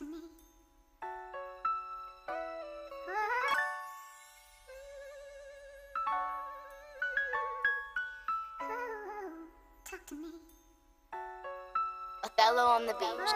[0.00, 0.12] What's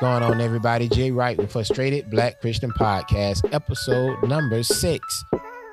[0.01, 0.89] going on, everybody?
[0.89, 5.25] Jay Wright with Frustrated Black Christian Podcast, episode number six.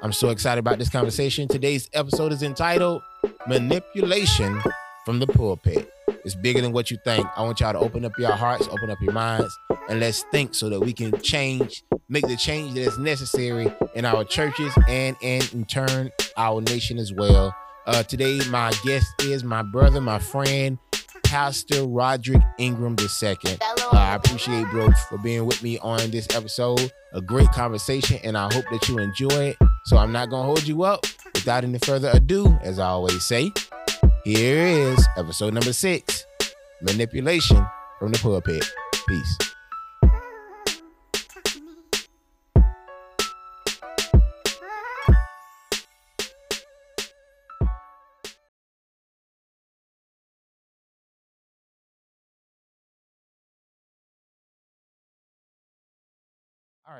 [0.01, 1.47] I'm so excited about this conversation.
[1.47, 3.01] Today's episode is entitled
[3.47, 4.61] Manipulation
[5.05, 5.89] from the Pulpit.
[6.25, 7.25] It's bigger than what you think.
[7.37, 9.57] I want y'all to open up your hearts, open up your minds,
[9.91, 14.05] and let's think so that we can change, make the change that is necessary in
[14.05, 17.53] our churches and, and in turn, our nation as well.
[17.85, 20.77] Uh, today, my guest is my brother, my friend,
[21.25, 23.35] Pastor Roderick Ingram II.
[23.45, 26.89] Uh, I appreciate bro for being with me on this episode.
[27.11, 29.57] A great conversation, and I hope that you enjoy it.
[29.85, 31.05] So I'm not gonna hold you up.
[31.33, 33.51] Without any further ado, as I always say,
[34.23, 36.25] here is episode number six:
[36.81, 37.65] manipulation
[37.99, 38.63] from the pulpit.
[39.07, 39.50] Peace.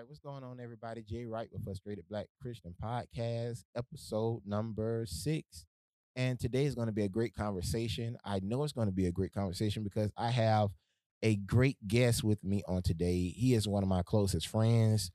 [0.02, 1.04] Right, what's going on, everybody?
[1.04, 5.68] Jay Wright with Frustrated Black Christian Podcast, episode number six.
[6.16, 8.18] And today is going to be a great conversation.
[8.26, 10.72] I know it's going to be a great conversation because I have
[11.22, 13.28] a great guest with me on today.
[13.28, 15.12] He is one of my closest friends.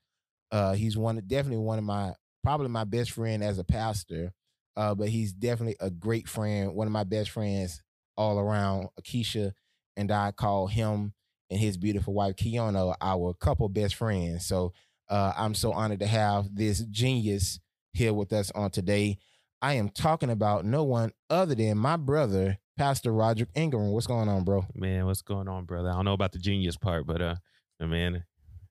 [0.53, 4.31] Uh, he's one, definitely one of my, probably my best friend as a pastor.
[4.77, 7.83] Uh, but he's definitely a great friend, one of my best friends
[8.17, 8.87] all around.
[9.01, 9.51] Akeisha
[9.97, 11.13] and I call him
[11.51, 14.47] and his beautiful wife Kiana our couple best friends.
[14.47, 14.73] So
[15.09, 17.61] uh, I'm so honored to have this genius
[17.93, 19.19] here with us on today.
[19.63, 23.89] I am talking about no one other than my brother, Pastor Roderick Ingram.
[23.89, 24.67] What's going on, bro?
[24.75, 25.91] Man, what's going on, brother?
[25.91, 27.37] I don't know about the genius part, but uh,
[27.81, 28.25] man,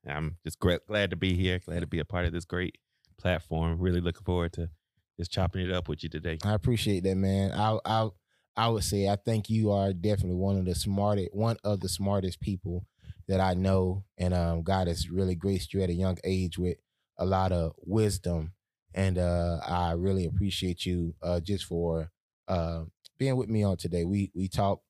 [0.06, 1.58] I'm just gra- glad to be here.
[1.58, 2.78] Glad to be a part of this great
[3.18, 3.78] platform.
[3.78, 4.70] Really looking forward to
[5.18, 6.38] just chopping it up with you today.
[6.44, 7.52] I appreciate that, man.
[7.52, 8.08] I I
[8.56, 11.88] I would say I think you are definitely one of the smartest one of the
[11.88, 12.86] smartest people
[13.28, 16.78] that I know, and um, God has really graced you at a young age with
[17.18, 18.52] a lot of wisdom,
[18.94, 22.10] and uh, I really appreciate you uh, just for
[22.48, 22.84] uh,
[23.18, 24.04] being with me on today.
[24.04, 24.80] We we talk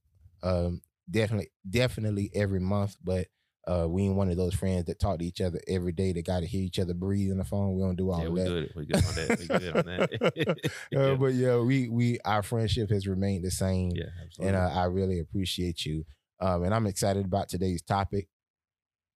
[0.43, 3.27] um, definitely definitely every month, but.
[3.67, 6.13] Uh, we ain't one of those friends that talk to each other every day.
[6.13, 7.75] That got to hear each other breathe on the phone.
[7.75, 8.49] We don't do all yeah, we that.
[8.49, 8.73] good.
[8.77, 9.39] We good on that.
[9.39, 10.71] We good on that.
[10.97, 14.55] Uh, but yeah, we we our friendship has remained the same, yeah, absolutely.
[14.55, 16.05] and uh, I really appreciate you.
[16.41, 18.29] Um, and I'm excited about today's topic.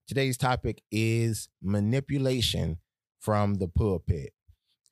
[0.08, 2.78] Today's topic is manipulation
[3.20, 4.32] from the pulpit.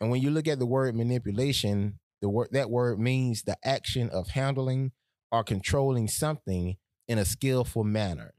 [0.00, 4.08] And when you look at the word manipulation, the word that word means the action
[4.10, 4.92] of handling
[5.32, 6.76] or controlling something
[7.08, 8.32] in a skillful manner.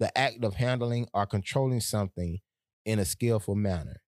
[0.00, 2.40] The act of handling or controlling something
[2.84, 4.02] in a skillful manner.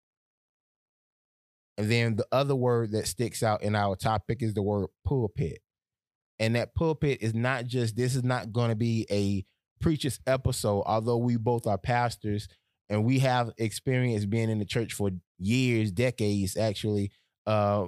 [1.77, 5.59] And then the other word that sticks out in our topic is the word pulpit.
[6.37, 9.43] And that pulpit is not just, this is not going to be a
[9.81, 12.47] preacher's episode, although we both are pastors
[12.89, 17.11] and we have experience being in the church for years, decades, actually.
[17.45, 17.87] Uh,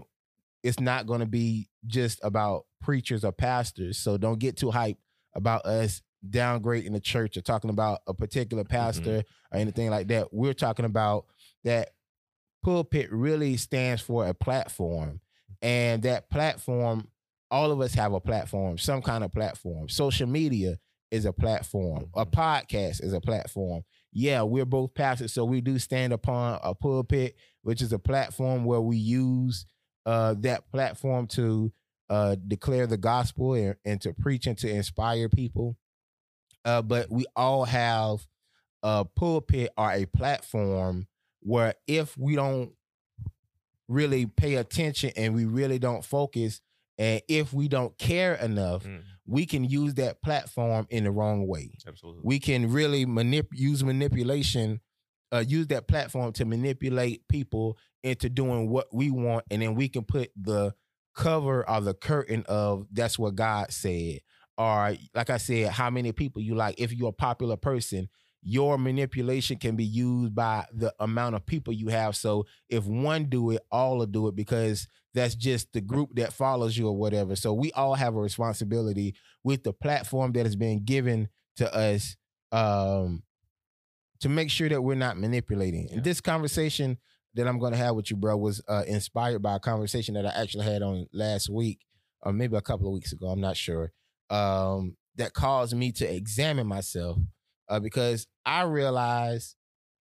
[0.63, 3.97] it's not going to be just about preachers or pastors.
[3.97, 4.97] So don't get too hyped
[5.33, 10.33] about us downgrading the church or talking about a particular pastor or anything like that.
[10.33, 11.25] We're talking about
[11.63, 11.89] that
[12.63, 15.19] pulpit really stands for a platform.
[15.61, 17.07] And that platform,
[17.49, 19.89] all of us have a platform, some kind of platform.
[19.89, 20.77] Social media
[21.11, 23.83] is a platform, a podcast is a platform.
[24.13, 28.65] Yeah, we're both pastors, so we do stand upon a pulpit, which is a platform
[28.65, 29.65] where we use
[30.05, 31.71] uh, that platform to
[32.09, 35.77] uh, declare the gospel and, and to preach and to inspire people.
[36.65, 38.25] Uh, but we all have
[38.83, 41.07] a pulpit or a platform
[41.41, 42.71] where if we don't
[43.87, 46.61] really pay attention and we really don't focus
[46.97, 51.47] and if we don't care enough Mm, we can use that platform in the wrong
[51.47, 51.71] way.
[51.87, 52.21] Absolutely.
[52.23, 54.81] we can really manip- use manipulation
[55.33, 59.87] uh, use that platform to manipulate people into doing what we want and then we
[59.89, 60.73] can put the
[61.15, 64.19] cover or the curtain of that's what god said
[64.57, 68.07] or like i said how many people you like if you're a popular person
[68.43, 73.25] your manipulation can be used by the amount of people you have so if one
[73.25, 76.97] do it all will do it because that's just the group that follows you or
[76.97, 79.13] whatever so we all have a responsibility
[79.43, 82.15] with the platform that has been given to us
[82.51, 83.21] um
[84.21, 85.87] to make sure that we're not manipulating.
[85.89, 85.95] Yeah.
[85.95, 86.97] And this conversation
[87.33, 90.25] that I'm going to have with you, bro, was uh, inspired by a conversation that
[90.25, 91.79] I actually had on last week,
[92.21, 93.27] or maybe a couple of weeks ago.
[93.27, 93.91] I'm not sure.
[94.31, 97.17] Um, that caused me to examine myself
[97.69, 99.55] uh, because I realized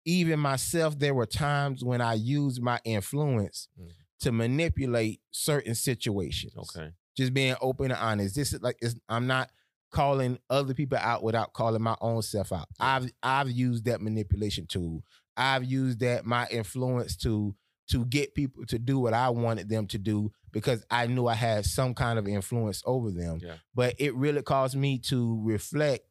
[0.05, 3.89] even myself, there were times when I used my influence Mm.
[4.21, 6.53] to manipulate certain situations.
[6.57, 6.89] Okay.
[7.15, 8.35] Just being open and honest.
[8.35, 9.49] This is like it's, I'm not
[9.91, 12.67] calling other people out without calling my own self out.
[12.79, 15.03] I've I've used that manipulation tool.
[15.37, 17.55] I've used that my influence to
[17.91, 21.33] to get people to do what I wanted them to do because I knew I
[21.33, 23.39] had some kind of influence over them.
[23.43, 23.55] Yeah.
[23.75, 26.07] But it really caused me to reflect,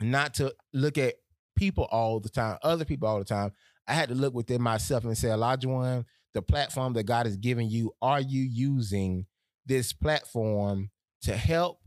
[0.00, 1.16] not to look at
[1.56, 3.50] people all the time, other people all the time.
[3.88, 7.36] I had to look within myself and say, Elijah one, the platform that God has
[7.36, 9.26] given you, are you using
[9.66, 10.90] this platform
[11.22, 11.80] to help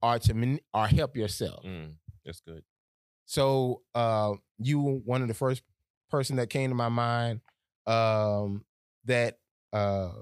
[0.00, 1.62] or to or help yourself?
[1.62, 2.62] Mm, that's good.
[3.26, 5.62] So uh, you were one of the first
[6.10, 7.40] person that came to my mind
[7.86, 8.64] um,
[9.04, 9.36] that
[9.74, 10.12] uh,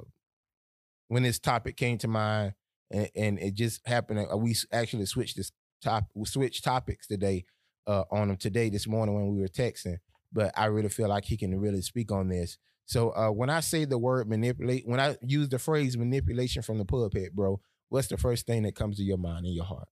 [1.11, 2.55] when this topic came to mind,
[2.89, 4.29] and, and it just happened.
[4.33, 5.51] Uh, we actually switched this
[5.83, 7.45] top, we switched topics today
[7.89, 9.97] uh, on him today this morning when we were texting.
[10.33, 12.59] But I really feel like he can really speak on this.
[12.85, 16.79] So uh, when I say the word manipulate, when I use the phrase manipulation from
[16.79, 19.89] the pulpit, bro, what's the first thing that comes to your mind and your heart?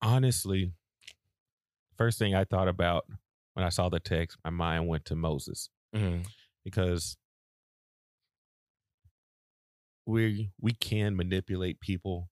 [0.00, 0.72] Honestly,
[1.98, 3.04] first thing I thought about
[3.52, 5.68] when I saw the text, my mind went to Moses
[6.64, 7.18] because
[10.06, 12.30] we we can manipulate people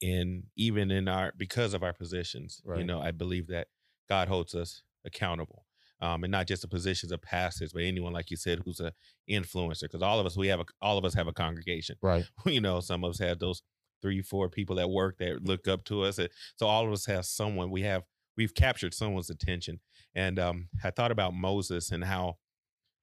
[0.00, 2.60] in even in our because of our positions.
[2.78, 3.68] You know, I believe that
[4.08, 5.64] God holds us accountable.
[6.02, 8.94] Um, and not just the positions of pastors, but anyone like you said who's a
[9.30, 9.82] influencer.
[9.82, 11.96] Because all of us, we have a, all of us have a congregation.
[12.00, 12.24] Right.
[12.46, 13.62] you know, some of us have those
[14.00, 16.18] three, four people that work that look up to us.
[16.56, 18.04] So all of us have someone we have,
[18.34, 19.80] we've captured someone's attention.
[20.14, 22.38] And um, I thought about Moses and how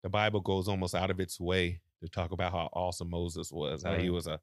[0.02, 3.84] the Bible goes almost out of its way to talk about how awesome Moses was,
[3.84, 4.40] how he was a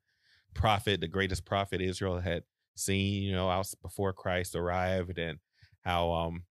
[0.54, 2.44] prophet, the greatest prophet Israel had
[2.76, 5.38] seen, you know, out before Christ arrived, and
[5.82, 6.44] how um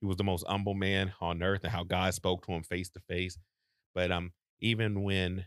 [0.00, 2.90] he was the most humble man on earth, and how God spoke to him face
[2.90, 3.38] to face.
[3.94, 5.44] But um, even when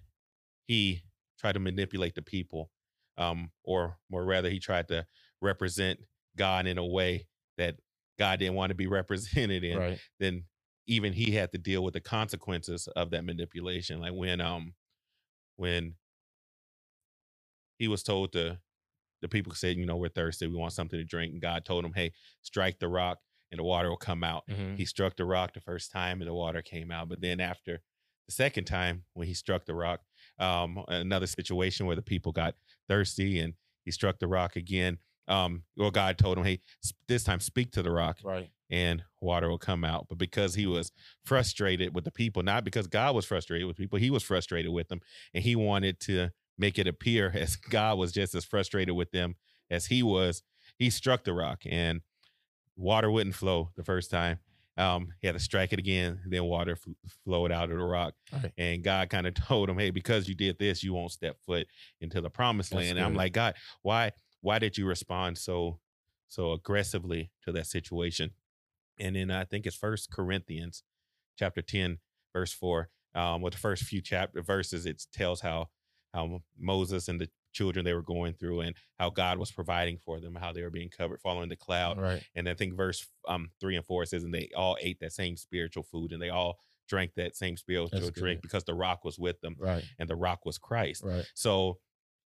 [0.68, 1.04] he
[1.40, 2.72] tried to manipulate the people,
[3.18, 5.06] um, or more rather, he tried to
[5.42, 6.00] represent
[6.38, 7.28] God in a way
[7.58, 7.76] that
[8.20, 10.00] God didn't want to be represented in, Right.
[10.20, 10.46] then
[10.88, 14.00] even he had to deal with the consequences of that manipulation.
[14.02, 14.74] Like when um
[15.56, 15.96] when
[17.80, 18.60] he was told to
[19.22, 21.86] the people said, you know, we're thirsty, we want something to drink, and God told
[21.86, 22.12] him, hey,
[22.42, 23.20] strike the rock
[23.52, 24.44] and the water will come out.
[24.48, 24.78] Mhm.
[24.78, 27.08] He struck the rock the first time and the water came out.
[27.08, 27.82] But then after
[28.28, 30.02] the second time, when he struck the rock,
[30.40, 32.56] um, another situation where the people got
[32.88, 33.54] thirsty and
[33.86, 34.98] he struck the rock again.
[35.28, 36.60] Um, well, God told him, hey,
[37.08, 38.50] this time speak to the rock Right.
[38.74, 40.08] And water will come out.
[40.10, 40.92] But because he was
[41.24, 44.88] frustrated with the people, not because God was frustrated with people, he was frustrated with
[44.88, 45.00] them.
[45.32, 49.36] And he wanted to make it appear as God was just as frustrated with them
[49.70, 50.42] as he was.
[50.80, 52.02] He struck the rock and
[52.76, 54.40] water wouldn't flow the first time.
[54.76, 58.16] Um, he had to strike it again, then water f- flowed out of the rock.
[58.32, 58.52] Right.
[58.58, 61.68] And God kind of told him, Hey, because you did this, you won't step foot
[62.02, 62.98] into the promised That's land.
[62.98, 63.54] And I'm like, God,
[63.84, 65.80] why why did you respond so
[66.28, 68.32] so aggressively to that situation?
[69.00, 70.84] And then I think it's First Corinthians
[71.38, 72.00] chapter 10,
[72.34, 72.90] verse 4.
[73.16, 75.70] Um, with the first few chapter verses, it tells how
[76.14, 80.20] how Moses and the children they were going through and how God was providing for
[80.20, 82.00] them, how they were being covered, following the cloud.
[82.00, 82.24] Right.
[82.36, 85.38] And I think verse um three and four says, and they all ate that same
[85.38, 86.58] spiritual food and they all
[86.90, 88.48] drank that same spiritual That's drink good.
[88.48, 89.84] because the rock was with them Right.
[90.00, 91.04] and the rock was Christ.
[91.04, 91.26] Right.
[91.36, 91.78] So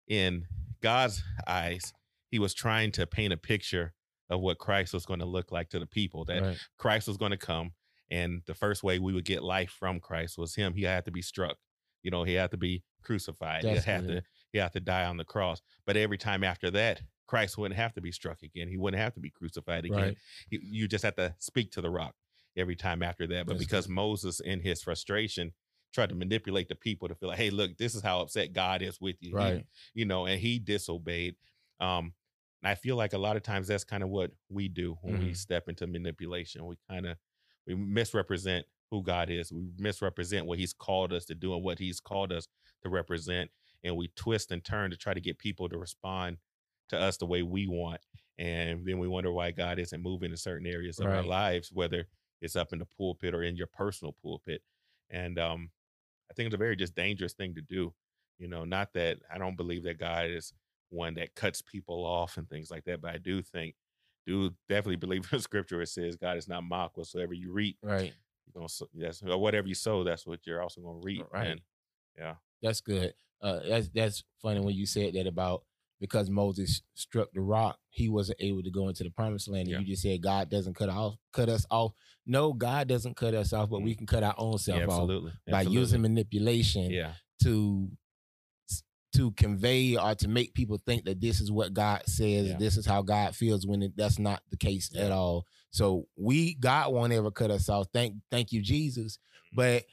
[0.09, 0.47] in
[0.83, 1.93] God's eyes,
[2.31, 3.95] he was trying to paint a picture
[4.33, 6.59] of what Christ was going to look like to the people, that Right.
[6.79, 7.73] Christ was going to come.
[8.11, 10.75] And the first way we would get life from Christ was him.
[10.75, 11.57] He had to be struck.
[12.03, 13.62] You know, he had to be crucified.
[13.65, 14.23] That's he had to
[14.53, 15.62] he had to die on the cross.
[15.87, 18.69] But every time after that, Christ wouldn't have to be struck again.
[18.69, 19.99] He wouldn't have to be crucified again.
[19.99, 20.19] Right.
[20.51, 22.15] You, you just have to speak to the rock
[22.57, 23.47] every time after that.
[23.47, 23.95] But That's because good.
[23.95, 25.53] Moses, in his frustration,
[25.95, 28.83] tried to manipulate the people to feel like, hey, look, this is how upset God
[28.83, 29.35] is with you.
[29.57, 31.37] He- you know, and he disobeyed.
[31.81, 32.12] Um,
[32.62, 35.19] and I feel like a lot of times that's kind of what we do when
[35.19, 35.37] we Mhm.
[35.37, 36.64] step into manipulation.
[36.66, 37.19] We kind of
[37.66, 39.52] we misrepresent who God is.
[39.52, 42.49] We misrepresent what He's called us to do and what He's called us
[42.83, 43.50] to represent,
[43.85, 46.38] and we twist and turn to try to get people to respond
[46.88, 48.00] to us the way we want.
[48.38, 52.09] And then we wonder why God isn't moving in certain areas of our lives, whether
[52.40, 54.62] it's up in the pulpit or in your personal pulpit.
[55.09, 55.71] And um,
[56.31, 57.95] I think it's a very just dangerous thing to do.
[58.38, 60.52] You know, not that I don't believe that God is
[60.93, 63.75] one that cuts people off and things like that, but I do think,
[64.27, 66.97] do definitely believe in the scripture it says God is not mocked.
[66.97, 68.13] Whatsoever you reap, Right.
[68.47, 71.25] you're gonna that's or whatever you sow, that's what you're also gonna reap.
[71.33, 71.49] Right.
[71.49, 71.61] And
[72.17, 73.15] yeah, That's good.
[73.41, 75.65] Uh, that's that's funny when you said that about
[75.99, 79.63] because Moses struck the rock, he wasn't able to go into the promised land.
[79.69, 79.79] And Yeah.
[79.81, 81.93] you just said God doesn't cut off, cut us off.
[82.27, 84.91] No, God doesn't cut us off, but we can cut our own self Yeah, off
[85.01, 85.33] absolutely.
[85.49, 85.81] by Absolutely.
[85.81, 87.15] using manipulation Yeah.
[87.43, 87.91] to
[89.14, 92.57] to convey or to make people think that this is what God says, Yeah.
[92.59, 95.45] this is how God feels when it, that's not the case at all.
[95.71, 97.88] So we God won't ever cut us off.
[97.92, 99.57] Thank thank you Jesus, Mm-hmm.
[99.57, 99.85] but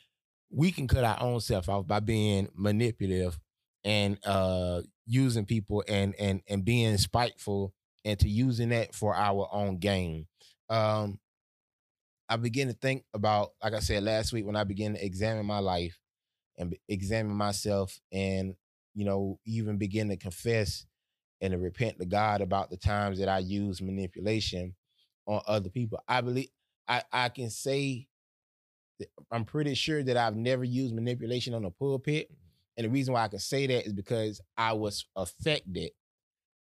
[0.51, 3.38] we can cut our own self off by being manipulative
[3.83, 7.73] and uh using people and and and being spiteful
[8.05, 10.27] and to using that for our own gain.
[10.69, 11.19] Um
[12.31, 15.45] I begin to think about, like I said last week, when I began to examine
[15.47, 15.97] my life
[16.59, 18.53] and examine myself, and
[19.00, 20.86] you know, even begin to confess
[21.39, 24.75] and to repent to God about the times that I use manipulation
[25.25, 26.03] on other people.
[26.06, 26.50] I believe
[26.86, 28.10] I I can say
[29.00, 32.29] that I'm pretty sure that I've never used manipulation on a pulpit,
[32.75, 35.91] and the reason why I can say that is because I was affected.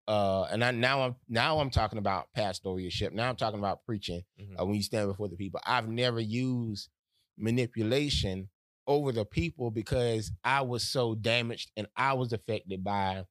[0.07, 3.13] Uh, and I now I'm now I'm talking about pastoralship.
[3.13, 4.59] Now I'm talking about preaching Mhm.
[4.61, 5.59] uh, when you stand before the people.
[5.65, 6.87] I've never used
[7.35, 8.49] manipulation
[8.87, 13.25] over the people because I was so damaged and I was affected by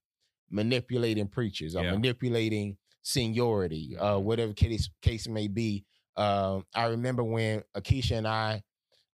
[0.50, 1.92] manipulating preachers or Yeah.
[1.92, 4.22] manipulating seniority, uh, Mhm.
[4.24, 5.84] whatever case case may be.
[6.16, 8.62] Um, I remember when Akeisha and I,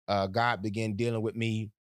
[0.07, 1.71] uh, God began dealing with me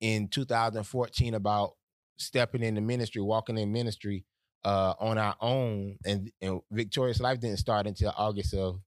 [0.00, 1.76] in 2014 about
[2.16, 4.24] stepping into ministry, walking in ministry
[4.64, 8.80] uh, on our own, and, and Victorious Life didn't start until August of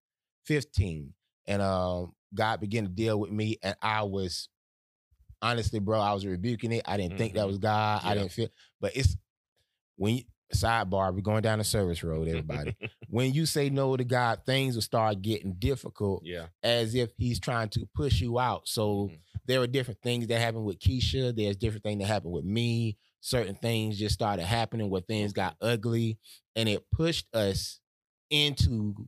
[0.46, 1.14] 15.
[1.46, 4.50] And um, God began to deal with me, and I was
[5.42, 6.84] honestly, bro, I was rebuking it.
[6.86, 7.48] I didn't think that Mhm.
[7.48, 8.02] was God.
[8.04, 9.16] I didn't feel, but it's
[9.96, 12.76] when you, sidebar, we're going down the service road, everybody.
[13.10, 16.48] when you say no to God, things will start getting difficult yeah.
[16.64, 18.68] as if He's trying to push you out.
[18.68, 19.20] So Mhm.
[19.46, 21.36] there were different things that happened with Keisha.
[21.36, 22.98] There's different things that happened with me.
[23.20, 26.18] Certain things just started happening where things got ugly,
[26.56, 27.80] and it pushed us
[28.30, 29.08] into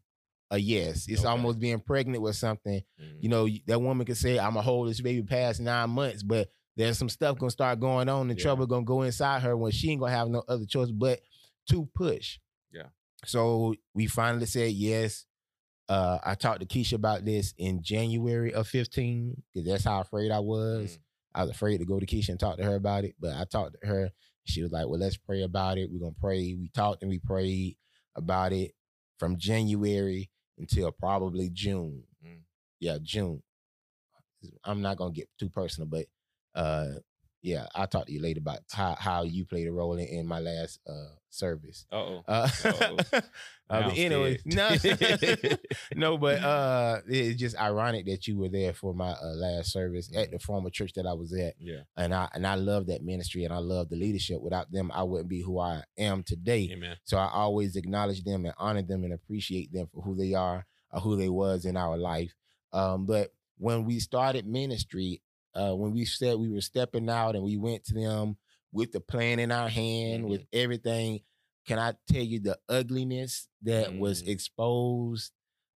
[0.52, 1.08] a yes.
[1.08, 1.30] It's Okay.
[1.30, 2.82] almost being pregnant with something.
[3.00, 3.18] Mhm.
[3.24, 6.50] You know, that woman could say, "I'm gonna hold this baby past nine months," but
[6.76, 8.44] there's some stuff gonna start going on, and Yeah.
[8.44, 11.22] trouble gonna go inside her when she ain't gonna have no other choice but
[11.70, 12.40] to push.
[12.72, 12.88] Yeah.
[13.26, 15.26] So we finally said yes.
[15.88, 20.30] Uh, I talked to Keisha about this in January of 15 because that's how afraid
[20.32, 20.98] I was.
[20.98, 21.00] Mm.
[21.36, 23.46] I was afraid to go to Keisha and talk to her about it, but I
[23.46, 24.12] talked to her.
[24.46, 25.92] She was like, "Well, let's pray about it.
[25.92, 27.78] We're gonna pray." We talked and we prayed
[28.16, 28.74] about it
[29.18, 30.30] from January
[30.60, 32.04] until probably June.
[32.26, 32.42] Mm.
[32.80, 33.42] Yeah, June.
[34.64, 36.06] I'm not gonna get too personal, but
[36.56, 37.00] uh,
[37.42, 40.28] yeah, I'll talk to you later about how how you played a role in, in
[40.28, 41.86] my last uh service.
[41.92, 42.24] Uh-oh.
[42.28, 43.22] Uh, uh,
[43.70, 44.70] but anyway, no,
[45.96, 50.12] no, but uh, it's just ironic that you were there for my uh, last service
[50.16, 51.82] at the former church that I was at, yeah.
[51.98, 54.42] and I and I love that ministry and I love the leadership.
[54.42, 56.70] Without them, I wouldn't be who I am today.
[56.72, 56.98] Amen.
[57.04, 60.66] So I always acknowledge them and honor them and appreciate them for who they are
[60.92, 62.34] or who they was in our life.
[62.74, 65.22] Um, but when we started ministry,
[65.54, 68.38] uh, when we said we were stepping out and we went to them
[68.72, 71.22] with the plan in our hand, with everything,
[71.68, 74.28] can I tell you the ugliness that was Mhm.
[74.30, 75.32] exposed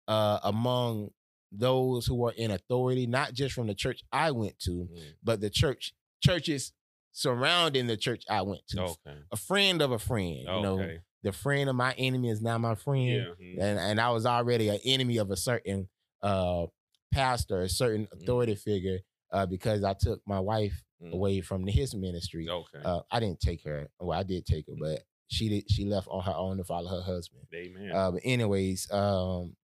[0.09, 1.11] uh, among
[1.53, 5.15] those who are in authority, not just from the church I went to, Mm.
[5.23, 6.73] but the church churches
[7.13, 8.83] surrounding the church I went to.
[8.83, 9.19] Okay.
[9.31, 10.77] A friend of a friend, you know,
[11.23, 13.07] the friend of my enemy is now my friend.
[13.09, 13.35] Yeah.
[13.39, 13.59] Mhm.
[13.61, 15.89] And and I was already an enemy of a certain
[16.23, 16.67] uh
[17.13, 18.13] pastor, a certain Mhm.
[18.23, 19.01] authority figure,
[19.33, 21.15] uh, because I took my wife Mm.
[21.15, 22.49] away from his ministry.
[22.49, 22.79] Okay.
[22.85, 23.89] Uh, I didn't take her.
[23.99, 26.89] Well, I did take her, but she did she left on her own to follow
[26.91, 27.43] her husband.
[27.53, 27.91] Amen.
[27.93, 29.57] Uh, but anyways, um,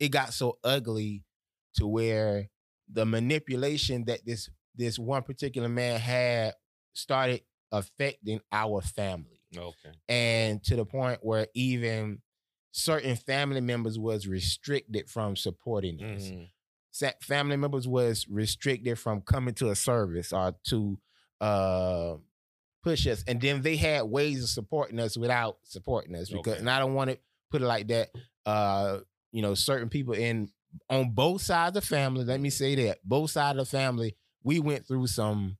[0.00, 1.24] it got so ugly
[1.74, 2.48] to where
[2.90, 6.54] the manipulation that this this one particular man had
[6.94, 9.92] started affecting our family okay.
[10.08, 12.22] and to the point where even
[12.72, 16.22] certain family members was restricted from supporting us.
[16.24, 16.48] Mhm.
[17.22, 20.98] Family members was restricted from coming to a service or to
[21.40, 22.14] uh,
[22.82, 26.28] push us, and then they had ways of supporting us without supporting us.
[26.30, 26.60] Because, Okay.
[26.60, 27.18] and I don't want to
[27.50, 28.10] put it like that.
[28.46, 29.00] Uh,
[29.32, 30.48] you know, certain people in
[30.90, 32.24] on both sides of the family.
[32.24, 35.56] Let me say that both sides of the family, we went through some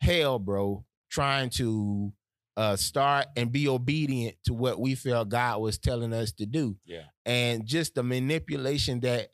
[0.00, 2.12] hell, bro, trying to
[2.56, 6.76] uh start and be obedient to what we felt God was telling us to do.
[6.84, 7.02] Yeah.
[7.26, 9.30] And just the manipulation that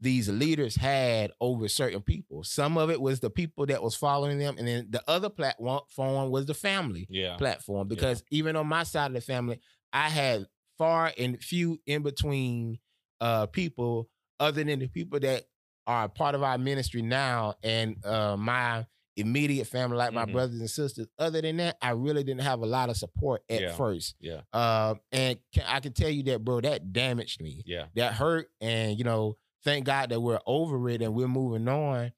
[0.00, 2.44] these leaders had over certain people.
[2.44, 6.30] Some of it was the people that was following them, and then the other platform
[6.30, 7.36] was the family Yeah.
[7.36, 7.88] platform.
[7.88, 9.58] Because even on my side of the family,
[9.92, 10.46] I had
[10.78, 12.78] far and few in between
[13.20, 15.44] uh people other than the people that
[15.88, 18.86] are part of our ministry now and uh my
[19.16, 20.32] immediate family like my Mhm.
[20.32, 21.08] brothers and sisters.
[21.18, 23.72] Other than that, I really didn't have a lot of support at Yeah.
[23.72, 24.14] first.
[24.20, 24.42] Yeah.
[24.52, 27.64] Uh, and can, I can tell you that, bro, that damaged me.
[27.66, 27.86] Yeah.
[27.96, 28.48] That hurt.
[28.60, 32.12] And, you know, thank God that we're over it and we're moving on.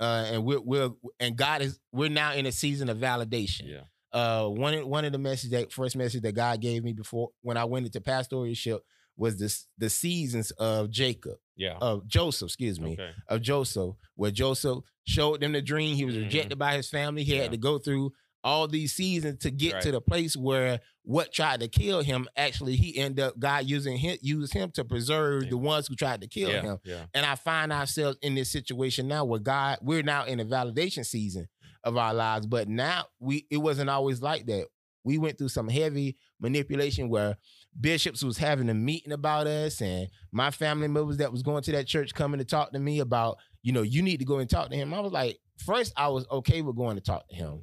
[0.00, 3.62] Uh, and we're, we're, and God is, we're now in a season of validation.
[3.66, 3.80] Yeah.
[4.12, 7.30] Uh, one, of- one of the messages that first message that God gave me before
[7.42, 8.80] when I went into pastoralship
[9.16, 11.78] was this, the seasons of Jacob, Yeah.
[11.80, 13.10] of Joseph, excuse me Okay.
[13.28, 15.94] of Joseph, where Joseph showed them the dream.
[15.96, 16.22] He was Mhm.
[16.24, 17.22] rejected by his family.
[17.22, 17.42] He Yeah.
[17.42, 18.12] had to go through
[18.44, 22.76] all these seasons to get to the place where what tried to kill him actually
[22.76, 25.50] he ended up God using him used him to preserve Yeah.
[25.50, 26.62] the ones who tried to kill yeah.
[26.62, 26.78] him.
[26.84, 27.04] Yeah.
[27.14, 31.04] And I find ourselves in this situation now where God, we're now in a validation
[31.04, 31.48] season
[31.82, 32.46] of our lives.
[32.46, 34.66] But now we it wasn't always like that.
[35.04, 37.36] We went through some heavy manipulation where
[37.78, 41.72] bishops was having a meeting about us and my family members that was going to
[41.72, 44.48] that church coming to talk to me about, you know, you need to go and
[44.48, 44.94] talk to him.
[44.94, 47.62] I was like, first I was okay with going to talk to him.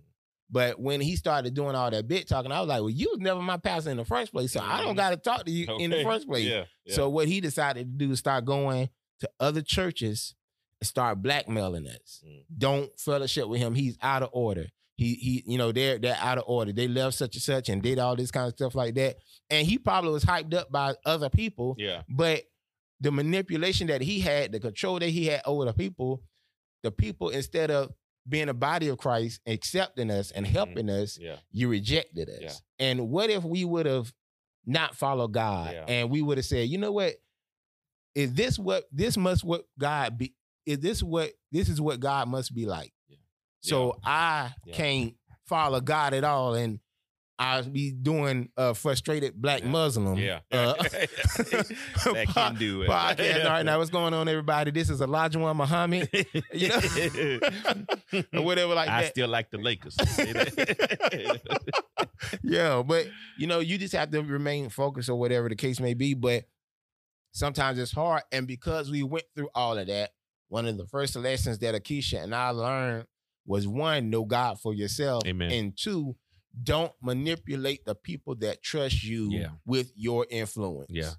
[0.52, 3.20] But when he started doing all that bit talking, I was like, well, you was
[3.20, 4.52] never my pastor in the first place.
[4.52, 4.98] So I don't Mhm.
[4.98, 6.46] got to talk to you in the first place.
[6.46, 6.66] Yeah.
[6.86, 6.96] yeah.
[6.96, 8.90] So what he decided to do is start going
[9.22, 10.36] to other churches
[10.82, 12.22] and start blackmailing us.
[12.28, 12.44] Mm.
[12.58, 13.76] Don't fellowship with him.
[13.76, 14.68] He's out of order.
[14.98, 16.74] He he, you know, they're they're out of order.
[16.74, 19.18] They left such and such and did all this kind of stuff like that.
[19.50, 22.02] And he probably was hyped up by other people, yeah.
[22.10, 22.44] but
[23.00, 26.22] the manipulation that he had, the control that he had over the people,
[26.84, 27.92] the people instead of
[28.28, 30.54] being a body of Christ, accepting us and mm-hmm.
[30.54, 31.38] helping us, Yeah.
[31.52, 32.40] you rejected us.
[32.42, 32.52] Yeah.
[32.88, 34.12] And what if we would have
[34.66, 35.86] not followed God Yeah.
[35.88, 37.16] and we would have said, you know what?
[38.14, 40.34] Is this what this must what God be?
[40.66, 42.94] Is this what this is what God must be like?
[43.62, 46.80] So I can't follow God at all, and
[47.42, 49.64] I'll be doing a frustrated black.
[49.66, 50.16] Muslim.
[50.20, 50.42] Yeah.
[50.52, 52.88] uh, that can do it.
[52.90, 53.46] podcast.
[53.46, 54.70] All right, now what's going on, everybody?
[54.70, 56.08] This is Elijah One Muhammad,
[56.54, 56.80] you know,
[58.40, 59.10] or whatever like I that.
[59.10, 59.98] still like the Lakers.
[62.44, 63.08] yeah, but
[63.40, 66.14] you know, you just have to remain focused or whatever the case may be.
[66.14, 66.44] But
[67.32, 70.12] sometimes it's hard, and because we went through all of that,
[70.50, 73.06] one of the first lessons that Akeisha and I learned
[73.48, 75.52] was one, know God for yourself, Amen.
[75.52, 76.16] and two,
[76.64, 79.50] don't manipulate the people that trust you Yeah.
[79.66, 80.90] with your influence.
[80.90, 81.12] Yeah.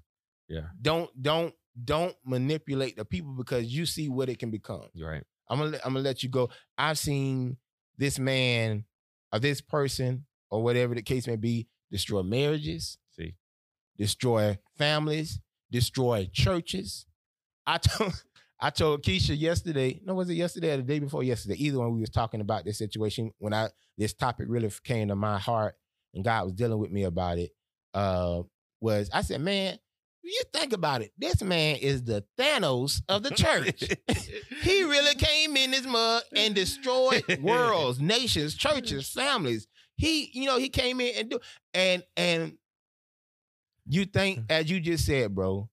[0.47, 0.67] Yeah.
[0.81, 4.85] Don't don't don't manipulate the people because you see what it can become.
[4.93, 5.23] You're right.
[5.49, 6.49] I'm gonna let- I'm gonna let you go.
[6.77, 7.57] I've seen
[7.97, 8.85] this man
[9.31, 13.35] or this person or whatever the case may be destroy marriages, See.
[13.97, 15.39] destroy families,
[15.71, 17.05] destroy churches.
[17.65, 18.23] I told
[18.63, 19.99] I told Keisha yesterday.
[20.05, 21.55] No, was it yesterday or the day before yesterday?
[21.55, 21.93] Either one.
[21.93, 25.75] We was talking about this situation when I this topic really came to my heart
[26.13, 27.51] and God was dealing with me about it.
[27.93, 28.43] Uh,
[28.79, 29.77] was I said, man,
[30.23, 31.11] you think about it.
[31.17, 33.83] This man is the Thanos of the church.
[34.61, 39.67] He really came in this mud and destroyed worlds, nations, churches, families.
[39.97, 41.39] He, you know, he came in and do
[41.73, 42.57] and and
[43.85, 45.69] you think, as you just said, bro,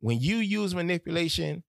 [0.00, 1.62] when you use manipulation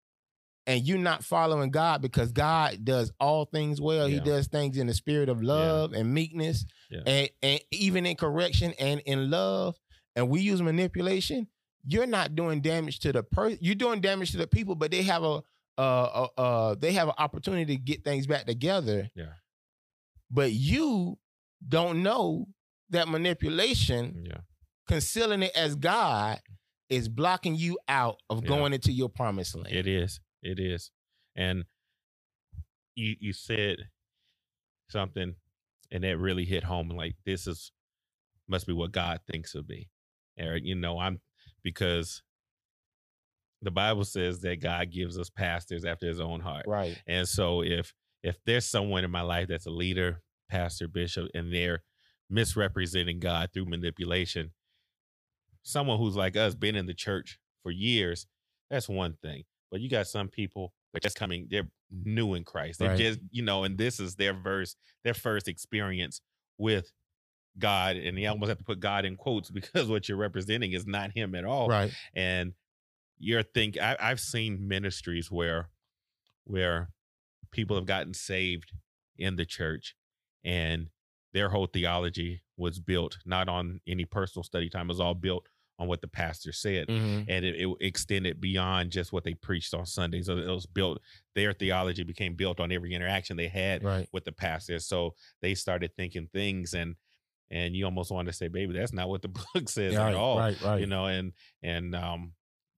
[0.67, 4.85] and you're not following God because God does all things well, He does things in
[4.87, 7.01] the spirit of love and meekness, Yeah.
[7.07, 9.75] and and even in correction and in love,
[10.15, 11.47] and we use manipulation,
[11.85, 13.57] you're not doing damage to the person.
[13.61, 15.41] You're doing damage to the people, but they have a
[15.77, 19.09] uh, uh, uh, they have an opportunity to get things back together.
[19.15, 19.33] Yeah.
[20.29, 21.17] But you
[21.67, 22.47] don't know
[22.89, 24.39] that manipulation, Yeah.
[24.87, 26.39] concealing it as God,
[26.89, 28.47] is blocking you out of Yeah.
[28.49, 29.75] going into your promised land.
[29.75, 30.19] It is.
[30.41, 30.91] It is.
[31.35, 31.65] And
[32.95, 33.77] you you said
[34.89, 35.35] something
[35.91, 37.71] and that really hit home like this is
[38.47, 39.89] must be what God thinks of me.
[40.37, 41.19] Eric, you know, I'm
[41.63, 42.21] because
[43.61, 46.65] the Bible says that God gives us pastors after his own heart.
[46.67, 47.01] Right.
[47.07, 51.53] And so if if there's someone in my life that's a leader, pastor, bishop, and
[51.53, 51.83] they're
[52.29, 54.51] misrepresenting God through manipulation,
[55.63, 58.27] someone who's like us, been in the church for years,
[58.69, 59.43] that's one thing.
[59.71, 62.79] But you got some people that just coming, they're new in Christ.
[62.79, 62.97] They're Right.
[62.97, 66.21] just, you know, and this is their verse, their first experience
[66.57, 66.91] with
[67.59, 67.97] God.
[67.97, 71.11] And you almost have to put God in quotes because what you're representing is not
[71.11, 71.91] him at all Right.
[72.13, 72.53] and
[73.19, 75.69] you're think I, I've seen ministries where
[76.45, 76.89] where
[77.51, 78.73] people have gotten saved
[79.17, 79.95] in the church
[80.43, 80.89] and
[81.33, 85.47] their whole theology was built not on any personal study time it was all built
[85.79, 87.25] on what the pastor said Mhm.
[87.27, 90.99] and it, it extended beyond just what they preached on sundays it was built
[91.35, 94.07] their theology became built on every interaction they had Right.
[94.11, 96.95] with the pastor so they started thinking things and
[97.49, 100.09] and you almost want to say baby that's not what the book says right.
[100.09, 100.59] at all Right.
[100.61, 100.81] Right.
[100.81, 102.33] you know and and um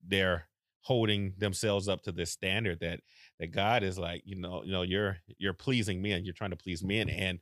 [0.05, 0.47] they're
[0.81, 3.01] holding themselves up to this standard that
[3.39, 6.55] that God is like, you know, you know, you're you're pleasing men, you're trying to
[6.57, 7.39] please men, and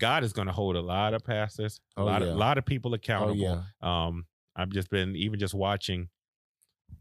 [0.00, 2.28] God is going to hold a lot of pastors, a Oh, lot yeah.
[2.28, 3.36] of lot of people Oh accountable.
[3.36, 3.62] yeah.
[3.80, 6.08] Um, I've just been even just watching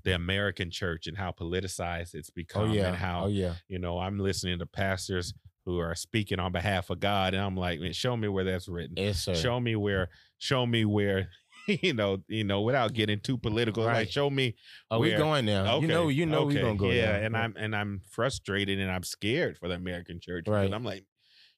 [0.04, 2.88] the American church and how politicized it's Oh become, yeah.
[2.88, 3.56] and how oh yeah.
[3.68, 5.34] you know I'm listening to pastors
[5.66, 8.68] who are speaking on behalf of God, and I'm like, man, show me where that's
[8.68, 8.96] written.
[8.98, 9.36] Yes, sir.
[9.36, 10.10] Show me where.
[10.38, 11.30] Show me where.
[11.68, 14.56] You know, you know, without getting too political, like show me
[14.90, 15.80] oh, we where- going now.
[15.80, 16.90] You know, you know, we're gonna go.
[16.90, 17.24] Yeah, there.
[17.24, 20.74] and I'm and I'm frustrated and I'm scared for the American church Right.
[20.74, 21.06] I'm like,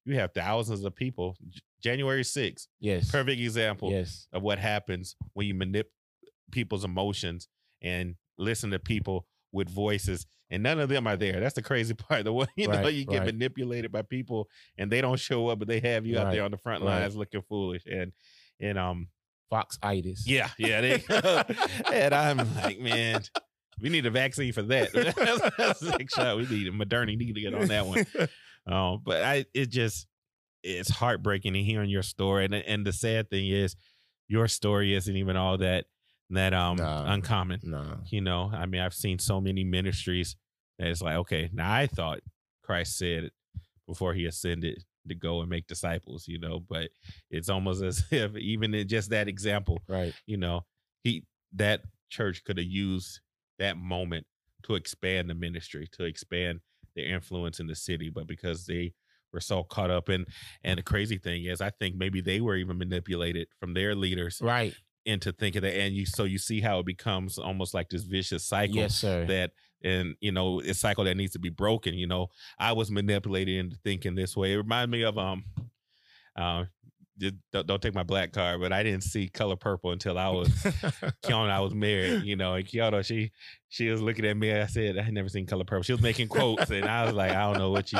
[0.03, 1.37] you have thousands of people.
[1.83, 3.11] January 6th, yes.
[3.11, 4.27] perfect example Yes.
[4.31, 5.91] of what happens when you manipulate
[6.51, 7.47] people's emotions
[7.81, 11.39] and listen to people with voices and none of them are there.
[11.39, 12.23] That's the crazy part.
[12.25, 13.25] The way you know you get right.
[13.25, 16.51] manipulated by people and they don't show up, but they have you out there on
[16.51, 16.99] the front right.
[17.01, 17.83] lines looking foolish.
[17.85, 18.11] And
[18.59, 19.07] and um
[19.49, 20.27] Fox itis.
[20.27, 21.03] yeah, yeah, they,
[21.93, 23.21] and I'm like, man,
[23.79, 24.91] we need a vaccine for that.
[25.57, 26.37] That's next shot.
[26.37, 28.05] We need a Moderna need to get on that one.
[28.65, 30.07] Um, but I, it just,
[30.63, 33.75] it's heartbreaking to hearing your story, and and the sad thing is,
[34.27, 35.85] your story isn't even all that
[36.29, 37.11] that um Nah.
[37.13, 37.59] uncommon.
[37.63, 37.97] Nah.
[38.09, 40.35] You know, I mean, I've seen so many ministries
[40.79, 42.21] that it's like, okay, now I thought
[42.63, 43.29] Christ said
[43.87, 46.89] before he ascended to go and make disciples, you know, but
[47.29, 50.13] it's almost as if even in just that example, Right.
[50.25, 50.61] you know,
[51.03, 53.19] he that church could have used
[53.59, 54.25] that moment
[54.63, 56.61] to expand the ministry, to expand
[56.95, 58.93] their influence in the city, but because they
[59.33, 60.25] were so caught up in
[60.63, 64.39] and the crazy thing is I think maybe they were even manipulated from their leaders
[64.41, 64.73] Right.
[65.05, 68.45] into thinking that and you so you see how it becomes almost like this vicious
[68.45, 69.25] cycle Yes, sir.
[69.27, 69.51] that
[69.83, 73.55] and you know a cycle that needs to be broken you know i was manipulated
[73.57, 75.43] into thinking this way it reminded me of um
[76.37, 76.63] uh
[77.51, 80.47] don't, don't take my black card but i didn't see color purple until i was
[81.23, 83.31] Kiana, I was married, you know, and Kiana, she
[83.69, 84.51] she was looking at me.
[84.53, 85.83] I said, I had never seen Color Purple.
[85.83, 87.99] She was making quotes, and I was like, I don't know what you,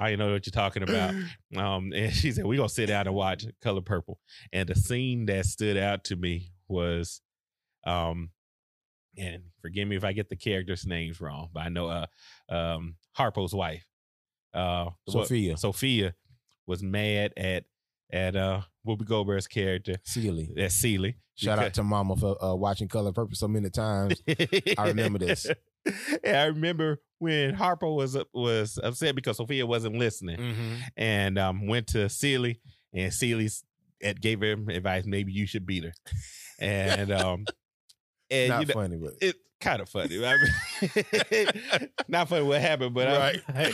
[0.00, 1.14] I know what you're talking about.
[1.56, 4.18] Um, and she said, We're gonna sit down and watch Color Purple.
[4.52, 7.22] And the scene that stood out to me was,
[7.86, 8.30] um,
[9.16, 12.06] and forgive me if I get the characters' names wrong, but I know uh
[12.48, 13.86] um Harpo's wife,
[14.52, 15.56] uh what- Sophia.
[15.56, 16.14] Sophia
[16.66, 17.64] was mad at
[18.12, 20.50] at uh Whoopi Goldberg's character Celie.
[20.58, 21.16] at Celie.
[21.36, 24.22] Shout out to Mama for uh, watching Color Purple so many times.
[24.78, 25.46] I remember this.
[26.24, 30.74] Yeah, I remember when Harpo was was upset because Sophia wasn't listening, Mm-hmm.
[30.96, 32.60] and um, went to Celie,
[32.92, 33.64] and Celie's
[34.00, 35.04] it gave him advice.
[35.06, 35.92] Maybe you should beat her,
[36.58, 37.44] and um,
[38.30, 40.24] and Not you know, funny, but it's kind of funny.
[40.24, 41.46] I mean,
[42.08, 43.40] not funny what happened, but Right.
[43.48, 43.72] I,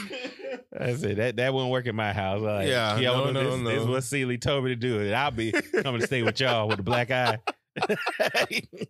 [0.79, 2.41] I said that that wouldn't work in my house.
[2.41, 3.69] Like, Yeah, no, no, no, this, no.
[3.71, 5.51] this is what Celie told me to do, and I'll be
[5.83, 7.39] coming to stay with y'all with a black eye.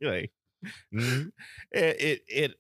[0.03, 0.33] like,
[0.95, 1.31] mhm.
[1.73, 2.55] it, it it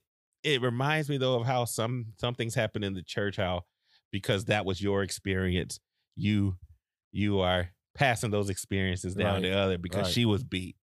[0.44, 3.36] it reminds me though of how some some things happen in the church.
[3.36, 3.62] How
[4.10, 5.78] because that was your experience,
[6.16, 6.56] you
[7.12, 10.12] you are passing those experiences down Right, to other because right.
[10.12, 10.76] she was beat.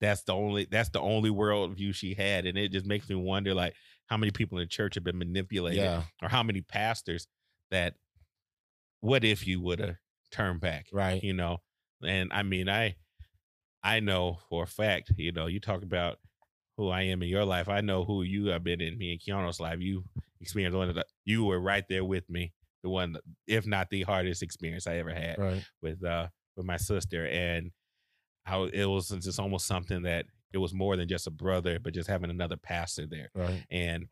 [0.00, 3.54] That's the only that's the only worldview she had, and it just makes me wonder
[3.54, 3.74] like
[4.06, 7.26] how many people in the church have been manipulated, yeah, or how many pastors
[7.70, 7.94] that.
[9.00, 9.96] What if you would have
[10.32, 10.86] turned back?
[10.92, 11.22] right.
[11.22, 11.58] you know
[12.04, 12.94] and i mean i
[13.82, 16.18] i know for a fact you know you talk about
[16.76, 19.20] who i am in your life i know who you have been in me and
[19.20, 19.80] Kiana's life.
[19.80, 20.04] You
[20.40, 24.02] experienced one of the you were right there with me the one if not the
[24.02, 25.64] hardest experience i ever had Right.
[25.82, 27.26] with uh with my sister.
[27.26, 27.70] And
[28.44, 31.92] how it was just almost something that it was more than just a brother but
[31.94, 33.30] just having another pastor there.
[33.34, 33.64] Right.
[33.70, 34.06] and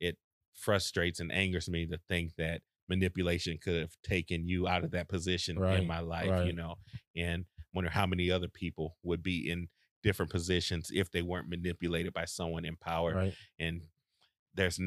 [0.00, 0.16] it
[0.54, 5.08] frustrates and angers me to think that manipulation could have taken you out of that
[5.08, 6.76] position Right, in my life you know
[7.16, 9.68] and wonder how many other people would be in
[10.02, 13.34] different positions if they weren't manipulated by someone in power Right.
[13.58, 13.82] and
[14.54, 14.78] there's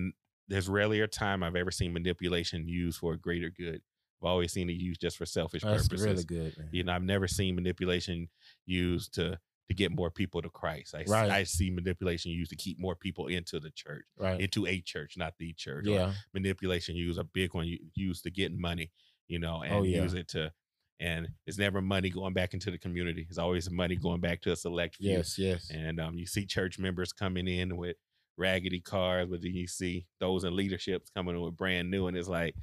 [0.47, 3.82] there's rarely a time i've ever seen manipulation used for a greater good
[4.21, 6.69] i've always seen it used just for selfish oh, That's purposes really good, man.
[6.71, 8.30] you know i've never seen manipulation
[8.65, 11.32] used to to get more people to christ i, Right.
[11.32, 14.39] I see manipulation used to keep more people into the church Right.
[14.39, 15.88] into a church, not the church.
[15.88, 16.13] or Yeah.
[16.34, 18.91] manipulation use a big one used to get money,
[19.28, 20.04] you know, oh, and Oh, yeah.
[20.04, 20.51] use it to,
[20.99, 23.25] and it's never money going back into the community.
[23.29, 25.12] It's always money going back to a select few.
[25.12, 25.38] Yes.
[25.38, 25.69] Yes.
[25.73, 27.97] And um, you see church members coming in with
[28.38, 32.15] raggedy cars, but then you see those in leaderships coming in with brand new, and
[32.17, 32.55] it's like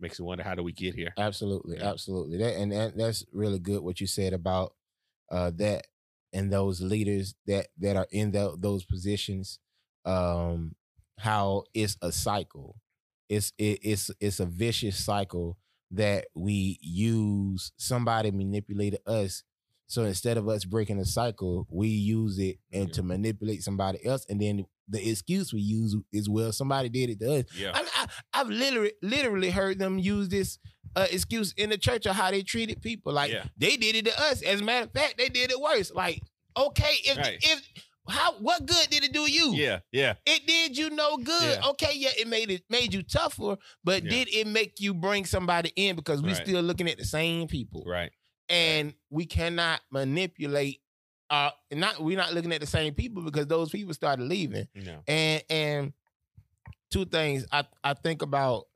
[0.00, 1.12] makes you wonder how do we get here?
[1.16, 1.90] Absolutely, Yeah.
[1.90, 2.38] absolutely.
[2.38, 4.74] That and that, that's really good what you said about
[5.30, 5.86] uh that
[6.32, 9.58] and those leaders that that are in tho- those positions.
[10.04, 10.74] Um,
[11.18, 12.80] how it's a cycle.
[13.28, 15.56] It's it, it's it's a vicious cycle
[15.92, 17.72] that we use.
[17.76, 19.42] Somebody manipulated us,
[19.86, 22.94] So instead of us breaking the cycle, we use it and Yeah.
[22.94, 24.24] to manipulate somebody else.
[24.28, 27.44] And then the excuse we use is well, somebody did it to us.
[27.54, 27.72] Yeah.
[27.74, 30.58] I, I've literally literally heard them use this
[30.96, 33.12] uh, excuse in the church of how they treated people.
[33.12, 33.44] Like Yeah.
[33.58, 34.40] they did it to us.
[34.42, 35.92] As a matter of fact, they did it worse.
[35.92, 36.22] Like
[36.56, 37.38] okay, if Right.
[37.42, 37.60] if
[38.08, 39.52] how what good did it do you?
[39.54, 39.80] Yeah.
[39.92, 40.14] Yeah.
[40.26, 41.58] It did you no good.
[41.62, 41.68] Yeah.
[41.70, 44.10] Okay, yeah, it made it made you tougher, but Yeah.
[44.10, 46.42] did it make you bring somebody in because we Right.
[46.46, 47.84] still looking at the same people?
[47.86, 48.10] Right.
[48.48, 50.80] And we cannot manipulate
[51.30, 54.66] uh not we're not looking at the same people because those people started leaving.
[54.74, 55.02] No.
[55.06, 55.92] And and
[56.90, 58.66] two things I I think about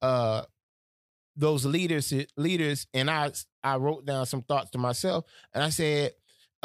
[0.00, 0.44] uh
[1.36, 6.12] those leaders leaders and I I wrote down some thoughts to myself and I said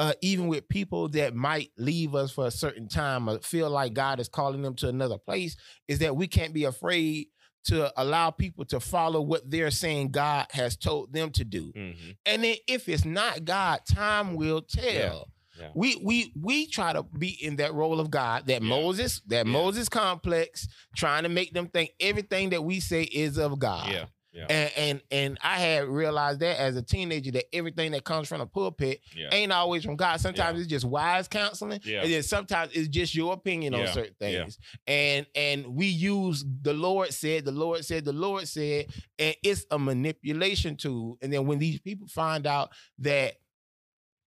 [0.02, 3.94] uh, even with people that might leave us for a certain time or feel like
[3.94, 5.56] God is calling them to another place,
[5.88, 7.28] is that we can't be afraid
[7.66, 11.72] to allow people to follow what they're saying God has told them to do.
[11.74, 12.18] Mhm.
[12.26, 15.30] And then if it's not God, time will tell.
[15.60, 15.70] Yeah.
[15.76, 18.68] We we we try to be in that role of God, that Yeah.
[18.68, 19.52] Moses, that Yeah.
[19.52, 23.92] Moses complex, trying to make them think everything that we say is of God.
[23.92, 24.06] Yeah.
[24.34, 24.46] Yeah.
[24.50, 28.40] And and and I had realized that as a teenager that everything that comes from
[28.40, 29.28] the pulpit Yeah.
[29.34, 30.22] ain't always from God.
[30.22, 30.62] Sometimes Yeah.
[30.62, 32.04] it's just wise counseling, Yeah.
[32.04, 34.58] and then sometimes it's just your opinion on certain things.
[34.88, 38.88] And and we use the Lord said, the Lord said, the Lord said,
[39.20, 41.18] and it's a manipulation tool.
[41.22, 43.34] And then when these people find out that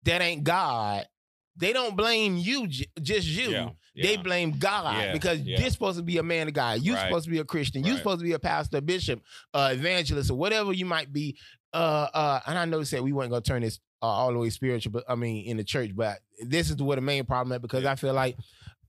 [0.04, 1.06] that ain't God,
[1.58, 3.50] they don't blame you, just you.
[3.50, 3.70] Yeah.
[3.94, 5.60] They blame God Yeah, because yeah.
[5.60, 6.80] you're supposed to be a man of God.
[6.82, 7.08] You're Right.
[7.08, 7.82] supposed to be a Christian.
[7.82, 7.98] You're Right.
[7.98, 9.20] supposed to be a pastor, bishop,
[9.54, 11.36] uh, evangelist, or whatever you might be.
[11.74, 14.48] Uh, uh, and I know said we weren't gonna turn this uh, all the way
[14.50, 15.90] spiritual, but I mean in the church.
[15.96, 17.90] But this is where the main problem is because Yeah.
[17.92, 18.36] I feel like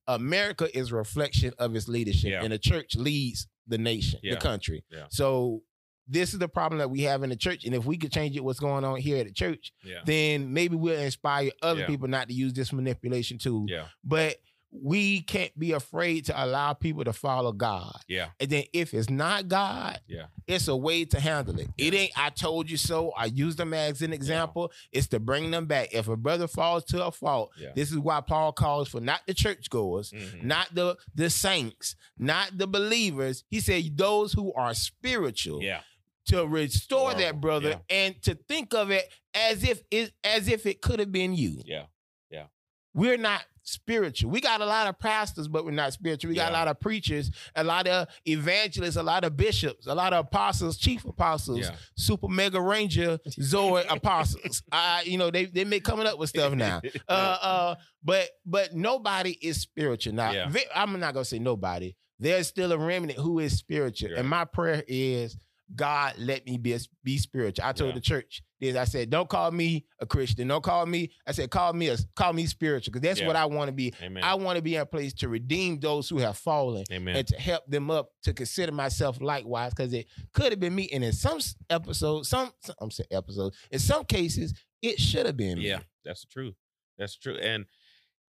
[0.07, 2.43] America is a reflection of its leadership, Yeah.
[2.43, 4.35] and the church leads the nation, Yeah.
[4.35, 4.83] the country.
[4.91, 5.05] Yeah.
[5.09, 5.63] So
[6.09, 8.35] this is the problem that we have in the church, and if we could change
[8.35, 9.99] it, what's going on here at the church, Yeah.
[10.05, 11.87] then maybe we'll inspire other Yeah.
[11.87, 13.85] people not to use this manipulation tool Yeah.
[14.03, 14.37] but
[14.71, 17.99] we can't be afraid to allow people to follow God.
[18.07, 18.27] Yeah.
[18.39, 20.27] And then if it's not God, Yeah.
[20.45, 21.69] it's a way to handle it.
[21.75, 23.09] It ain't I told you so.
[23.17, 24.71] I use them as an example.
[24.91, 25.89] It's to bring them back.
[25.91, 27.69] If a brother falls to a fault, Yeah.
[27.75, 30.43] this is why Paul calls for not the churchgoers, Mhm.
[30.43, 33.43] not the the saints, not the believers.
[33.49, 35.81] He said those who are spiritual Yeah.
[36.29, 37.17] To restore Wow.
[37.17, 37.95] that brother Yeah.
[37.97, 41.61] and to think of it as if it as if it could have been you
[41.65, 41.85] Yeah.
[42.31, 42.45] Yeah.
[42.93, 44.31] We're not spiritual.
[44.31, 46.29] We got a lot of pastors, but we're not spiritual.
[46.29, 49.93] We got a lot of preachers, a lot of evangelists, a lot of bishops, a
[49.93, 51.75] lot of apostles, chief apostles, Yeah.
[51.95, 54.63] super mega ranger, Zoe apostles.
[54.71, 56.81] I, you know, they they may coming up with stuff now.
[57.07, 60.31] Uh, uh, but but nobody is spiritual now.
[60.31, 60.51] Yeah.
[60.75, 61.95] I'm not gonna say nobody.
[62.17, 65.37] There's still a remnant who is spiritual, and my prayer is.
[65.75, 67.65] God, let me be be spiritual.
[67.65, 67.95] I told Yeah.
[67.95, 68.75] the church this.
[68.75, 70.47] I said, "Don't call me a Christian.
[70.47, 73.27] Don't call me." I said, "Call me a call me spiritual because that's Yeah.
[73.27, 73.93] what I want to be.
[74.01, 74.23] Amen.
[74.23, 77.15] I want to be in a place to redeem those who have fallen Amen.
[77.15, 80.89] and to help them up to consider myself likewise because it could have been me.
[80.91, 85.37] And in some episodes, some, some I'm saying episodes, in some cases, it should have
[85.37, 85.67] been me.
[85.67, 86.55] Yeah, that's the truth.
[86.97, 87.37] That's true.
[87.37, 87.65] And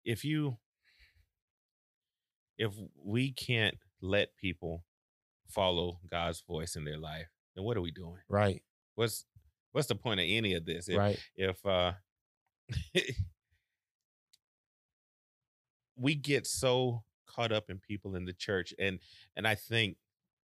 [0.05, 0.59] if you
[2.59, 2.75] if
[3.05, 4.85] we can't let people
[5.51, 8.19] follow God's voice in their life, then what are we doing?
[8.29, 8.63] Right.
[8.95, 9.25] What's
[9.73, 10.89] what's the point of any of this?
[10.89, 11.19] If right.
[11.37, 11.93] if uh
[15.97, 18.99] we get so caught up in people in the church and
[19.37, 19.97] and I think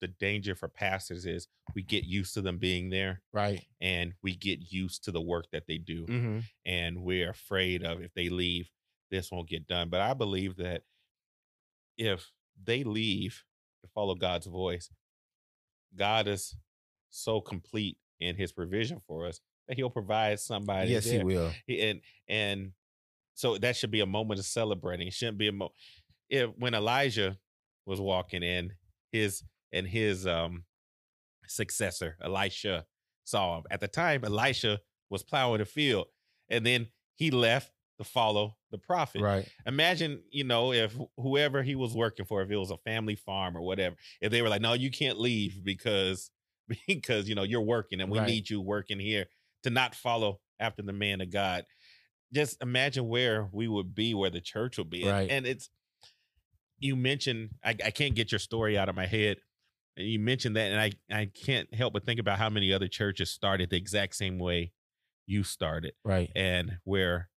[0.00, 3.64] the danger for pastors is we get used to them being there Right.
[3.80, 6.38] and we get used to the work that they do Mm-hmm.
[6.66, 8.70] and we're afraid of if they leave,
[9.10, 9.88] this won't get done.
[9.88, 10.82] But I believe that
[11.96, 12.30] if
[12.62, 13.42] they leave
[13.82, 14.90] to follow God's voice,
[15.96, 16.56] God is
[17.10, 20.90] so complete in his provision for us that he'll provide somebody.
[20.90, 21.52] Yes, he will.
[21.68, 22.72] And and
[23.34, 25.08] so that should be a moment of celebrating.
[25.08, 25.70] It shouldn't be a mo
[26.28, 27.38] if when Elijah
[27.84, 28.72] was walking in,
[29.12, 30.64] his and his um
[31.46, 32.86] successor, Elisha,
[33.24, 33.64] saw him.
[33.70, 36.06] At the time, Elisha was plowing the field,
[36.48, 39.22] and then he left to follow the prophet.
[39.22, 39.48] Right.
[39.66, 43.56] Imagine, you know, if whoever he was working for, if it was a family farm
[43.56, 46.30] or whatever, if they were like, "No, you can't leave because
[46.86, 48.26] because you know you're working and we Right.
[48.28, 49.26] need you working here
[49.62, 51.64] to not follow after the man of God."
[52.34, 55.30] Just imagine where we would be, where the church would be, And- Right.
[55.30, 55.70] and it's
[56.78, 59.38] you mentioned I, I can't get your story out of my head.
[59.96, 62.88] And You mentioned that, and I I can't help but think about how many other
[62.88, 64.72] churches started the exact same way
[65.26, 66.30] you started Right.
[66.36, 67.30] and where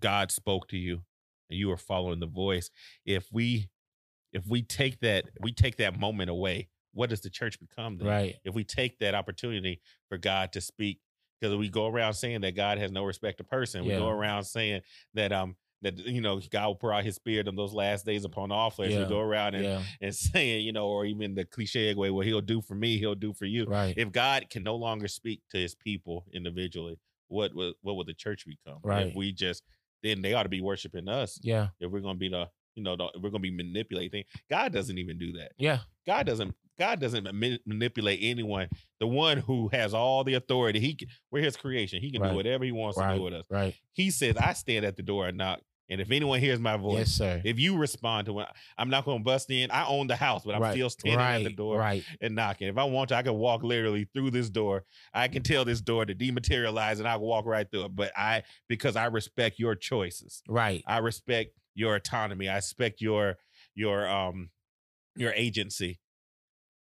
[0.00, 1.02] God spoke to you
[1.48, 2.70] and you are following the voice.
[3.04, 3.68] If we
[4.32, 8.08] if we take that we take that moment away, what does the church become then?
[8.08, 8.36] Right.
[8.44, 11.00] If we take that opportunity for God to speak
[11.40, 13.84] because we go around saying that God has no respect to person.
[13.84, 14.82] We go around saying
[15.14, 18.24] that um that you know God will pour out His Spirit in those last days
[18.24, 18.90] upon all flesh.
[18.90, 19.04] Yeah.
[19.04, 22.26] We go around and, Yeah, and saying you know, or even the cliche way, what
[22.26, 23.64] He'll do for me, He'll do for you.
[23.64, 23.94] right.
[23.96, 28.14] If God can no longer speak to His people individually, what would what would the
[28.14, 28.80] church become?
[28.82, 29.06] Right.
[29.08, 29.62] If we just
[30.02, 31.38] then they ought to be worshiping us.
[31.42, 34.96] yeah, If we're gonna be the you know the, we're gonna be manipulating, God doesn't
[34.98, 35.52] even do that.
[35.58, 38.68] yeah, God doesn't God doesn't ma- manipulate anyone.
[39.00, 42.00] The one who has all the authority, he can, we're his creation.
[42.00, 42.30] He can Right.
[42.30, 43.44] do whatever he wants to do with us.
[43.50, 43.74] right.
[43.92, 45.60] He says, "I stand at the door and knock,
[45.90, 47.42] and if anyone hears my voice, Yes, sir.
[47.44, 48.46] if you respond to it,
[48.78, 49.70] I'm not going to bust in.
[49.70, 52.34] I own the house, but I'm Right, still standing right, at the door Right, and
[52.34, 52.68] knocking.
[52.68, 54.84] If I want to, I can walk literally through this door.
[55.12, 57.96] I can tell this door to dematerialize, and I can walk right through it.
[57.96, 60.82] But I, because I respect your choices, right.
[60.86, 62.48] I respect your autonomy.
[62.48, 63.36] I respect your
[63.74, 64.50] your um
[65.16, 65.98] your agency.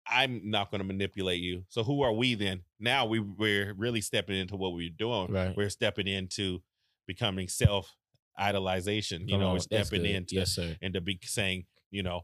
[0.06, 1.64] I'm not going to manipulate you.
[1.68, 2.62] So who are we then?
[2.80, 5.30] Now we we're really stepping into what we're doing.
[5.32, 5.56] Right.
[5.56, 6.62] We're stepping into
[7.06, 7.94] becoming self
[8.40, 9.20] idolization.
[9.26, 10.10] You Come know, oh, on, stepping good.
[10.10, 10.76] into yes, sir.
[10.80, 12.22] into be saying, you know,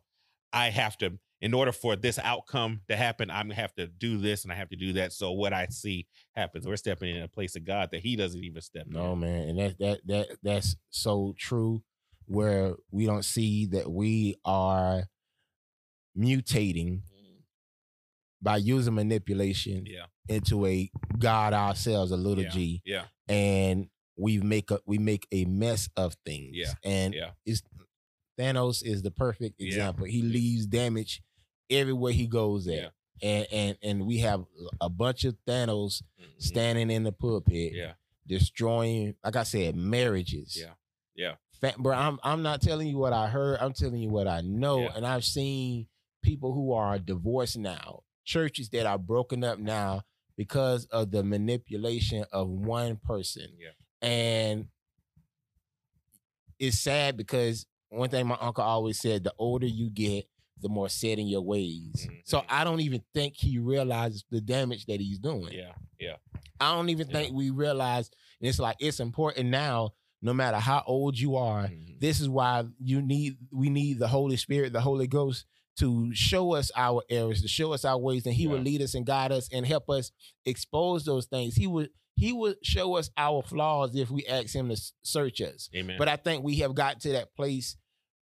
[0.52, 4.18] I have to in order for this outcome to happen, I'm gonna have to do
[4.18, 5.12] this and I have to do that.
[5.12, 6.66] So what I see happens.
[6.66, 9.20] We're stepping in a place of God that He doesn't even step No, in.
[9.20, 11.82] man, and that that that that's so true.
[12.28, 15.04] Where we don't see that we are
[16.18, 17.42] mutating mm.
[18.42, 22.50] by using manipulation Yeah, into a God ourselves, a little Yeah.
[22.50, 26.50] G, yeah, and we make a we make a mess of things.
[26.56, 26.72] Yeah.
[26.84, 27.62] and yeah, it's
[28.38, 29.66] Thanos is the perfect Yeah.
[29.68, 30.06] example.
[30.06, 31.22] He leaves damage
[31.70, 32.74] everywhere he goes at.
[32.74, 32.88] Yeah.
[33.22, 34.44] And and and we have
[34.80, 36.26] a bunch of Thanos Mhm.
[36.42, 37.94] standing in the pulpit, yeah,
[38.26, 40.56] destroying, like I said, marriages.
[40.60, 40.74] Yeah.
[41.14, 41.36] Yeah.
[41.60, 43.58] Fa- bro, I'm I'm not telling you what I heard.
[43.60, 44.92] I'm telling you what I know, Yeah.
[44.96, 45.88] and I've seen
[46.22, 50.02] people who are divorced now, churches that are broken up now
[50.36, 53.48] because of the manipulation of one person.
[53.58, 53.70] Yeah.
[54.02, 54.68] And
[56.58, 60.26] it's sad because one thing my uncle always said: the older you get,
[60.60, 62.08] the more set in your ways.
[62.24, 62.46] So Mhm.
[62.48, 65.52] I don't even think he realizes the damage that he's doing.
[65.52, 66.16] yeah, yeah,
[66.60, 67.12] I don't even Yeah.
[67.12, 68.10] think we realize.
[68.40, 71.68] And it's like it's important now, no matter how old you are.
[71.68, 72.00] Mhm.
[72.00, 75.44] This is why you need we need the Holy Spirit, the Holy Ghost
[75.78, 78.50] to show us our errors, to show us our ways, and He Yeah.
[78.52, 80.10] will lead us and guide us and help us
[80.46, 81.54] expose those things.
[81.56, 85.68] He would He would show us our flaws if we ask Him to search us.
[85.74, 85.96] Amen.
[85.98, 87.76] But I think we have got to that place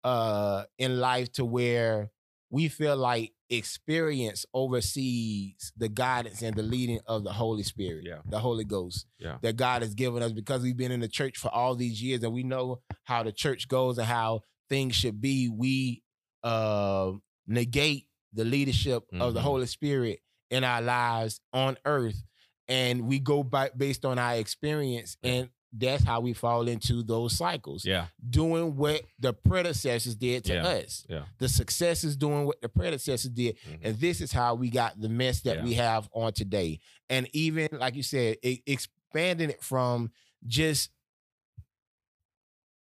[0.04, 2.12] uh in life to where
[2.50, 8.20] we feel like experience oversees the guidance and the leading of the Holy Spirit, Yeah.
[8.26, 9.38] the Holy Ghost Yeah.
[9.42, 12.24] that God has given us because we've been in the church for all these years
[12.24, 15.50] and we know how the church goes and how things should be.
[15.50, 16.04] We
[16.44, 17.14] uh,
[17.48, 19.44] negate the leadership of the Mhm.
[19.44, 22.24] Holy Spirit in our lives on earth
[22.72, 27.38] and we go by based on our experience and that's how we fall into those
[27.38, 30.68] cycles yeah, doing what the predecessors did to Yeah.
[30.68, 33.80] us yeah, the successors doing what the predecessors did Mhm.
[33.84, 35.64] and this is how we got the mess that Yeah.
[35.64, 36.80] we have on today
[37.10, 40.12] and even like you said e- expanding it from
[40.46, 40.90] just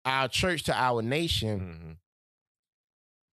[0.04, 1.96] our church to our nation Mhm.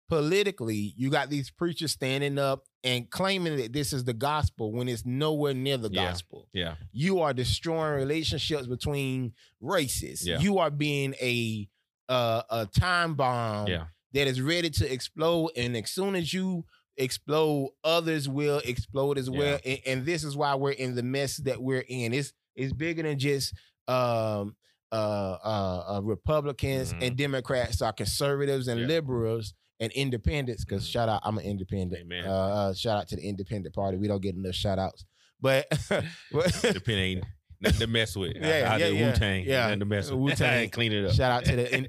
[0.10, 4.88] Politically you got these preachers standing up and claiming that this is the gospel when
[4.88, 6.06] it's nowhere near the Yeah.
[6.12, 10.26] gospel yeah, you are destroying relationships between races.
[10.26, 10.40] Yeah.
[10.40, 11.68] You are being a
[12.10, 16.64] uh, a time bomb yeah, that is ready to explode, and as soon as you
[16.96, 19.60] explode, others will explode as well.
[19.66, 22.14] And, and this is why we're in the mess that we're in.
[22.14, 23.54] It's it's bigger than just
[23.90, 24.56] um,
[24.92, 27.08] uh, uh, uh, Republicans Mhm.
[27.08, 30.92] and Democrats are conservatives and liberals and independence Because Mhm.
[30.92, 32.02] shout out, I'm an independent.
[32.02, 32.26] Amen.
[32.26, 33.98] Uh, uh, shout out to the independent party.
[33.98, 35.06] We don't get enough shout outs.
[35.40, 35.68] But,
[36.32, 37.22] but Depending,
[37.62, 38.34] nothing to mess with.
[38.42, 39.08] Yeah, I, yeah, yeah.
[39.12, 39.44] Wu Tang.
[39.46, 39.64] Yeah.
[39.66, 40.20] nothing to mess with.
[40.20, 40.70] Wu-Tang.
[40.70, 41.14] clean it up.
[41.14, 41.76] shout out to the.
[41.76, 41.88] In-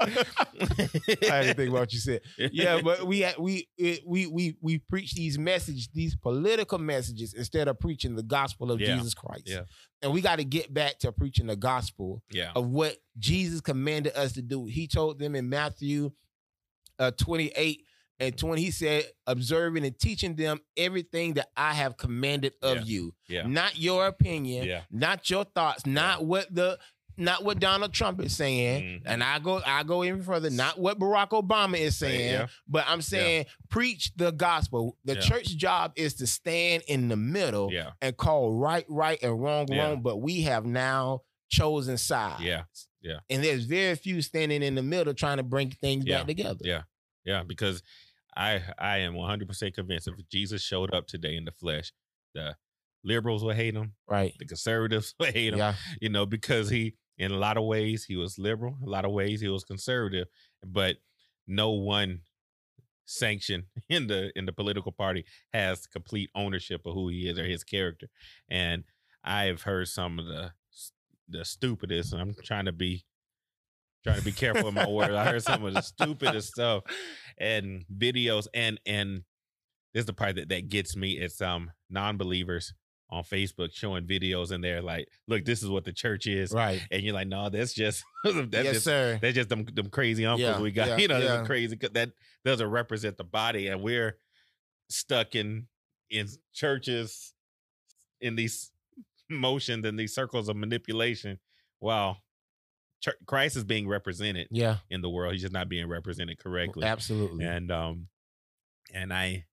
[0.00, 2.20] I didn't think about what you said.
[2.38, 3.68] Yeah, but we we
[4.06, 8.80] we we we preach these messages, these political messages, instead of preaching the gospel of
[8.80, 8.96] Yeah.
[8.96, 9.44] Jesus Christ.
[9.46, 9.62] Yeah.
[10.02, 14.14] And we got to get back to preaching the gospel yeah, of what Jesus commanded
[14.14, 14.66] us to do.
[14.66, 16.10] He told them in Matthew
[16.98, 17.80] uh, 28
[18.20, 22.82] and 20, he said, observing and teaching them everything that I have commanded of Yeah.
[22.84, 23.14] you.
[23.28, 26.78] yeah, Not your opinion, yeah, not your thoughts, not what the
[27.16, 28.82] not what Donald Trump is saying.
[28.82, 29.02] Mhm.
[29.06, 32.46] And I go I go even further, not what Barack Obama is saying, Yeah.
[32.66, 34.96] but I'm saying preach the gospel.
[35.04, 35.20] The Yeah.
[35.20, 39.66] church job is to stand in the middle yeah, and call right right and wrong
[39.70, 39.78] Yeah.
[39.90, 41.20] wrong, but we have now
[41.50, 42.42] chosen sides.
[42.42, 42.64] Yeah.
[43.04, 43.18] Yeah.
[43.30, 46.18] And there's very few standing in the middle trying to bring things Yeah.
[46.18, 46.60] back together.
[46.64, 46.82] Yeah.
[47.24, 47.42] yeah.
[47.44, 47.82] Because
[48.36, 51.92] I I am 100 percent convinced if Jesus showed up today in the flesh,
[52.34, 52.56] the
[53.04, 54.34] liberals will hate him, Right.
[54.38, 55.74] the conservatives will hate him, Yeah.
[56.00, 58.76] you know, because he, in a lot of ways, he was liberal.
[58.84, 60.26] A lot of ways, he was conservative.
[60.66, 60.96] But
[61.46, 62.22] no one
[63.04, 67.44] sanction in the in the political party has complete ownership of who he is or
[67.44, 68.08] his character.
[68.48, 68.84] And
[69.22, 70.52] I've heard some of the
[71.28, 72.12] the stupidest.
[72.12, 73.04] And I'm trying to be
[74.04, 75.14] trying to be careful with my words.
[75.14, 76.84] I heard some of the stupidest stuff
[77.38, 79.22] and videos and and
[79.94, 81.12] this is the part that, that gets me.
[81.12, 82.74] It's um non-believers
[83.10, 86.52] on Facebook showing videos and they're like, look, this is what the church is.
[86.52, 86.82] Right.
[86.90, 89.18] And you're like, no, that's just that's yes, just sir.
[89.22, 90.88] that's just them them crazy uncles Yeah, we got.
[90.88, 91.44] yeah, you know, yeah.
[91.44, 92.10] crazy that
[92.44, 94.18] doesn't represent the body, and we're
[94.88, 95.66] stuck in
[96.10, 97.32] in churches
[98.20, 98.70] in these
[99.30, 101.38] motions than these circles of manipulation.
[101.80, 102.18] Wow,
[103.26, 104.78] Christ is being represented Yeah.
[104.90, 105.32] in the world.
[105.32, 106.86] He's just not being represented correctly.
[106.86, 107.44] Absolutely.
[107.44, 108.08] And um,
[108.92, 109.46] and I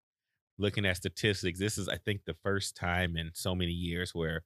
[0.58, 4.44] looking at statistics, this is I think the first time in so many years where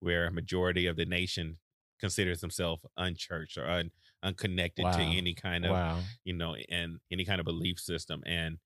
[0.00, 1.58] where a majority of the nation
[2.00, 3.90] considers themselves unchurched or un,
[4.22, 5.98] unconnected to any kind of wow.
[6.24, 8.58] you know and any kind of belief system and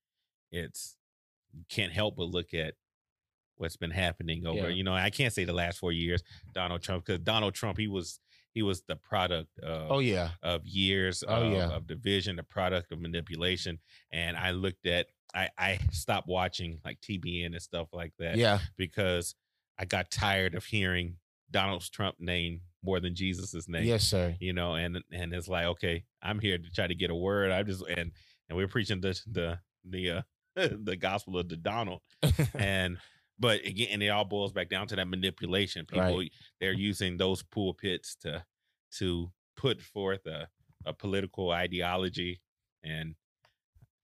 [0.51, 0.95] it's
[1.69, 2.75] can't help but look at
[3.57, 4.75] what's been happening over Yeah.
[4.75, 6.21] you know i can't say the last four years
[6.53, 8.19] donald trump because donald trump he was
[8.53, 10.29] he was the product of Oh yeah.
[10.43, 11.69] of years Oh, of, yeah.
[11.69, 13.79] of division, the product of manipulation.
[14.11, 18.59] And I looked at, I, I stopped watching like TBN and stuff like that Yeah.
[18.77, 19.33] because
[19.79, 21.15] I got tired of hearing
[21.49, 23.85] Donald Trump name more than Jesus's name.
[23.85, 24.35] Yes, sir.
[24.39, 27.49] You know, and and it's like, okay, I'm here to try to get a word.
[27.51, 28.11] I just and
[28.49, 30.21] and we're preaching the the the uh
[30.55, 32.01] the gospel of the Donald
[32.53, 32.99] and
[33.43, 36.31] but again and it all boils back down to that manipulation people Right.
[36.59, 38.43] they're using those pulpits to
[38.99, 40.47] to put forth a,
[40.85, 42.41] a political ideology
[42.83, 43.15] and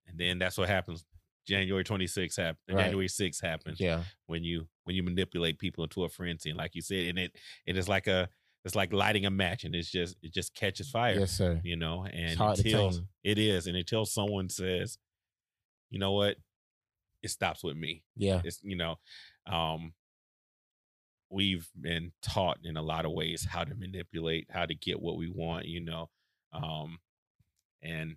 [0.08, 1.06] and then that's what happens
[1.48, 2.84] january 26th happen Right.
[2.84, 4.04] january 6th happens yeah.
[4.28, 7.36] when you when you manipulate people into a frenzy and like you said and it
[7.66, 8.30] it is like a
[8.66, 11.62] it's like lighting a match and it's just it just catches fire Yes, sir.
[11.64, 12.88] you know and until
[13.24, 14.98] it is and until someone says
[15.90, 16.36] you know what
[17.24, 18.42] it stops with me Yeah.
[18.44, 18.96] it's you know
[19.48, 19.94] um
[21.30, 25.18] we've been taught in a lot of ways how to manipulate how to get what
[25.18, 26.10] we want you know
[26.54, 26.98] um
[27.82, 28.16] and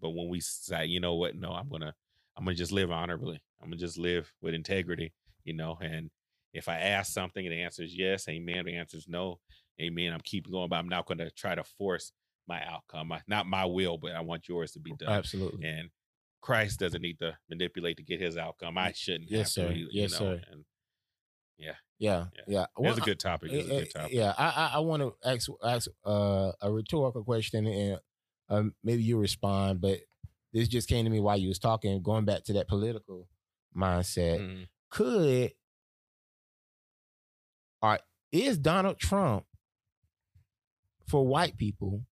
[0.00, 1.94] but when we say you know what no i'm gonna
[2.36, 5.12] i'm gonna just live honorably i'm gonna just live with integrity
[5.44, 6.10] you know and
[6.54, 9.38] if i ask something and the answer is yes amen the answer is no
[9.80, 12.12] amen i'm keeping going but i'm not gonna try to force
[12.48, 15.66] my outcome I- not my will but i want yours to be done Absolutely.
[15.66, 15.90] and
[16.44, 18.76] Christ doesn't need to manipulate to get his outcome.
[18.76, 19.30] I shouldn't.
[19.30, 19.68] Yes, have sir.
[19.72, 20.18] To, you Yes, know?
[20.18, 20.42] sir.
[20.50, 20.64] And
[21.56, 21.72] Yeah.
[21.98, 22.26] Yeah.
[22.46, 22.64] Yeah.
[22.64, 23.50] it Well, was a good topic.
[23.50, 24.14] It was a Uh, good uh, topic.
[24.14, 28.00] Yeah, I I, I want to ask ask uh, a rhetorical question, and
[28.50, 29.80] um, maybe you respond.
[29.80, 30.00] But
[30.52, 33.26] this just came to me while you was talking, going back to that political
[33.74, 34.38] mindset.
[34.40, 34.68] Mhm.
[34.90, 35.52] Could
[37.82, 37.98] or
[38.32, 39.46] is Donald Trump
[41.08, 42.04] for white people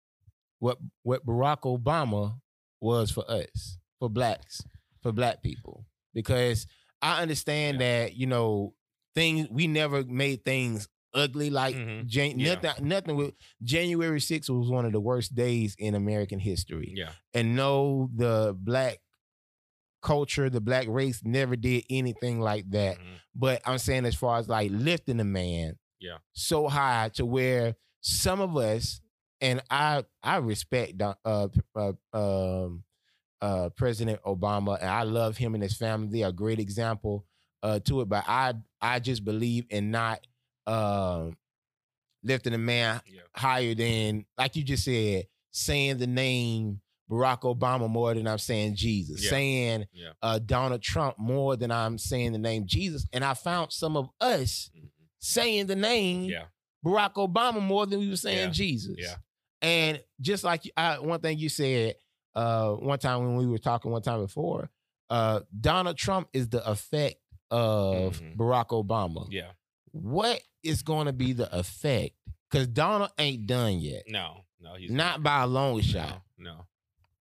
[0.60, 2.40] what what Barack Obama
[2.80, 4.62] was for us, for blacks,
[5.02, 5.86] for black people?
[6.12, 6.66] Because
[7.00, 8.74] I understand that you know
[9.14, 12.06] things we never made things ugly like Mhm.
[12.06, 12.54] Jan- Yeah.
[12.54, 17.12] nothing nothing with January 6th was one of the worst days in American history Yeah.
[17.34, 18.98] and no the black
[20.02, 23.20] culture the black race never did anything like that Mhm.
[23.34, 26.18] but i'm saying as far as like lifting a man Yeah.
[26.32, 29.02] so high to where some of us
[29.42, 32.84] and i i respect uh, uh um
[33.42, 37.24] uh president obama and i love him and his family they are a great example
[37.62, 40.20] uh to it but i i just believe in not
[40.66, 41.36] um
[42.22, 43.22] lifting a man Yeah.
[43.34, 46.80] higher than like you just said saying the name
[47.10, 49.30] Barack Obama more than I'm saying Jesus, Yeah.
[49.30, 50.12] saying Yeah.
[50.22, 53.04] uh, Donald Trump more than I'm saying the name Jesus.
[53.12, 54.90] And I found some of us Mhm.
[55.18, 56.30] saying the name.
[56.86, 58.52] Barack Obama more than we were saying.
[58.52, 58.96] Jesus.
[59.60, 61.96] And just like I, one thing you said
[62.34, 64.70] uh, one time when we were talking one time before,
[65.10, 67.16] uh, Donald Trump is the effect
[67.50, 68.36] of Mhm.
[68.36, 69.26] Barack Obama.
[69.30, 69.52] Yeah.
[69.92, 72.14] What is going to be the effect?
[72.48, 74.44] Because Donald ain't done yet, No.
[74.60, 74.74] No.
[74.74, 76.22] He's not by a long shot.
[76.36, 76.52] No.
[76.54, 76.66] No.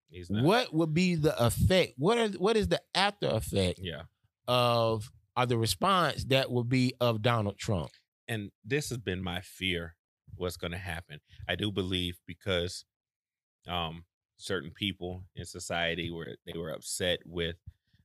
[0.10, 0.44] He's not.
[0.44, 1.94] What would be the effect?
[1.98, 4.04] What are what is the after effect Yeah.
[4.48, 7.92] of or the response that will be of Donald Trump?
[8.28, 9.96] and this has been my fear
[10.36, 12.86] what's going to happen i do believe because
[13.68, 14.06] um
[14.40, 17.58] certain people in society were they were upset with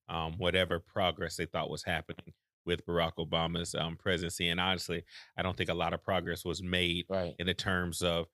[0.08, 2.34] um whatever progress they thought was happening
[2.66, 5.04] with barack obama's um presidency and honestly
[5.38, 7.34] i don't think a lot of progress was made Right.
[7.38, 8.26] in the terms of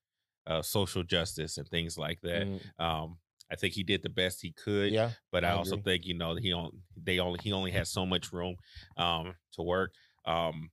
[0.46, 3.18] uh, social justice and things like that Mm, um
[3.52, 5.12] i think he did the best he could yeah.
[5.32, 5.92] but I, I also agree.
[5.92, 8.56] think you know he on they only he only has so much room
[8.96, 9.92] um to work.
[10.24, 10.70] Um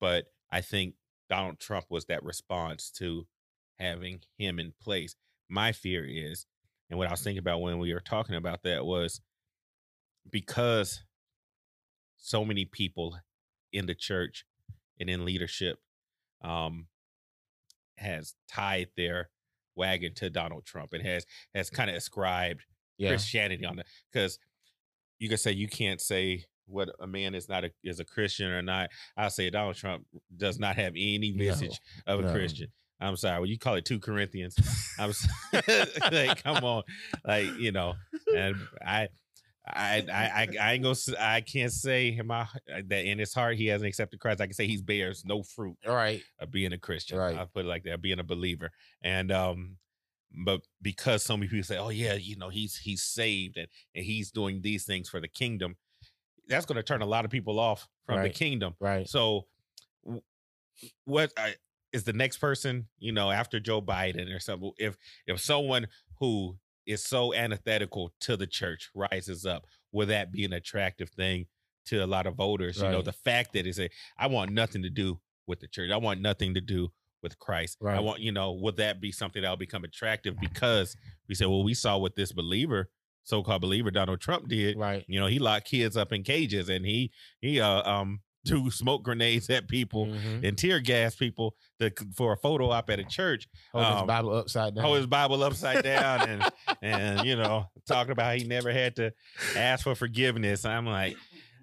[0.00, 0.94] but I think
[1.28, 3.26] Donald Trump was that response to
[3.78, 5.16] having him in place.
[5.52, 6.46] My fear is,
[6.88, 9.20] and what I was thinking about when we were talking about that was
[10.30, 11.02] because
[12.16, 13.18] so many people
[13.70, 14.46] in the church
[14.98, 15.78] and in leadership
[16.42, 16.86] um,
[17.98, 19.28] has tied their
[19.76, 22.62] wagon to Donald Trump and has has kind of ascribed
[22.96, 23.08] Yeah.
[23.10, 24.38] Christianity on it because
[25.18, 28.50] you can say you can't say what a man is not a is a Christian
[28.50, 28.88] or not.
[29.18, 32.32] I'll say Donald Trump does not have any No, message of a no.
[32.32, 32.68] Christian.
[33.02, 33.40] I'm sorry.
[33.40, 34.56] When you call it two Corinthians,
[34.98, 35.12] I'm
[36.12, 36.82] like, come on,
[37.24, 37.94] like you know,
[38.34, 39.08] and I.
[39.64, 43.56] I, I I I ain't gonna I can't say in my that in his heart
[43.56, 44.40] he hasn't accepted Christ.
[44.40, 46.20] I can say he's bears no fruit All right.
[46.40, 47.16] of being a Christian.
[47.16, 47.36] Right.
[47.36, 48.72] I'll put it like that, being a believer.
[49.04, 49.76] And um,
[50.44, 54.04] but because so many people say, Oh yeah, you know, he's he's saved and, and
[54.04, 55.76] he's doing these things for the kingdom,
[56.48, 58.74] that's gonna turn a lot of people off from the kingdom.
[58.80, 59.08] Right.
[59.08, 59.46] So
[61.04, 61.54] what I,
[61.92, 65.86] is the next person, you know, after Joe Biden or something, if if someone
[66.18, 71.46] who is so antithetical to the church rises up, will that be an attractive thing
[71.86, 72.78] to a lot of voters?
[72.78, 73.88] You know, the fact that it's a
[74.18, 75.90] I want nothing to do with the church.
[75.90, 76.90] I want nothing to do
[77.22, 77.78] with Christ.
[77.80, 77.96] Right.
[77.96, 80.96] I want, you know, would that be something that'll become attractive because
[81.28, 82.90] we said, well, we saw what this believer,
[83.22, 84.76] so-called believer Donald Trump did.
[84.76, 85.04] Right.
[85.06, 89.02] You know, he locked kids up in cages and he he uh um threw smoke
[89.04, 90.46] grenades at people Mhm.
[90.46, 93.46] and tear gas people to, for a photo op at a church.
[93.72, 94.84] Hold his um, Bible upside down.
[94.84, 96.42] Hold his Bible upside down and
[96.82, 99.12] and you know talking about he never had to
[99.56, 100.64] ask for forgiveness.
[100.64, 101.16] I'm like,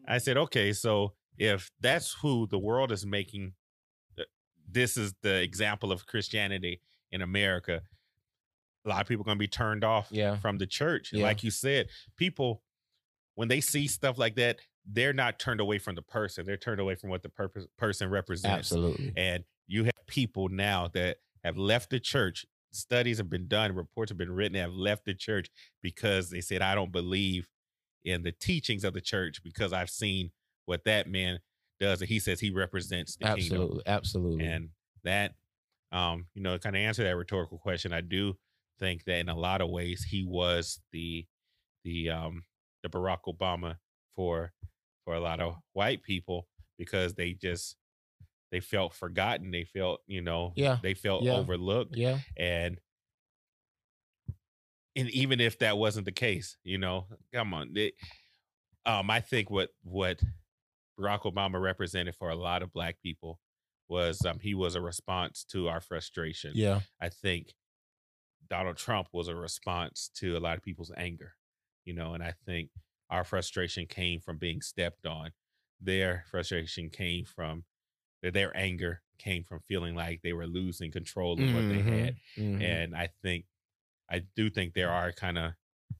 [0.07, 3.53] I said, okay, so if that's who the world is making,
[4.17, 4.23] uh,
[4.69, 7.81] this is the example of Christianity in America.
[8.85, 10.37] A lot of people are going to be turned off Yeah.
[10.37, 11.09] from the church.
[11.11, 11.23] Yeah.
[11.23, 12.63] Like you said, people
[13.35, 14.59] when they see stuff like that,
[14.91, 16.45] they're not turned away from the person.
[16.45, 18.71] They're turned away from what the purpose, person represents.
[18.71, 19.13] Absolutely.
[19.15, 22.45] And you have people now that have left the church.
[22.71, 25.49] Studies have been done, reports have been written, have left the church
[25.81, 27.47] because they said, I don't believe
[28.03, 30.31] in the teachings of the church because I've seen
[30.65, 31.39] what that man
[31.79, 32.01] does.
[32.01, 33.41] And he says he represents the kingdom.
[33.41, 33.83] Absolutely.
[33.85, 34.45] Absolutely.
[34.45, 34.69] And
[35.03, 35.33] that,
[35.91, 37.91] um, you know, kind of answer that rhetorical question.
[37.93, 38.35] I do
[38.79, 41.25] think that in a lot of ways he was the
[41.83, 42.43] the um
[42.83, 43.75] the Barack Obama
[44.15, 44.53] for
[45.09, 46.47] for a lot of white people
[46.77, 47.75] because they just
[48.51, 49.49] they felt forgotten.
[49.49, 50.77] They felt, you know, Yeah.
[50.83, 51.33] they felt Yeah.
[51.37, 51.95] overlooked.
[51.97, 52.19] yeah.
[52.37, 52.77] And
[54.95, 57.73] and even if that wasn't the case, you know, come on.
[57.73, 57.93] They,
[58.85, 60.21] um, I think what what
[60.99, 63.39] Barack Obama represented for a lot of black people
[63.87, 66.51] was um he was a response to our frustration.
[66.53, 66.81] Yeah.
[67.01, 67.55] I think
[68.47, 71.33] Donald Trump was a response to a lot of people's anger,
[71.83, 72.69] you know, and I think
[73.09, 75.31] our frustration came from being stepped on.
[75.81, 77.63] Their frustration came from
[78.21, 82.15] their, their anger came from feeling like they were losing control of what they had.
[82.37, 82.61] Mhm.
[82.61, 83.45] And I think
[84.09, 85.51] I do think there are kind of,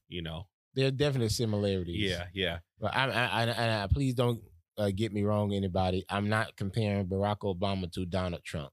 [0.07, 2.09] you know, there are definite similarities.
[2.09, 2.59] yeah, yeah.
[2.79, 4.41] But I, I, I, and I, please don't
[4.77, 6.05] uh, get me wrong, anybody.
[6.09, 8.71] I'm not comparing Barack Obama to Donald Trump.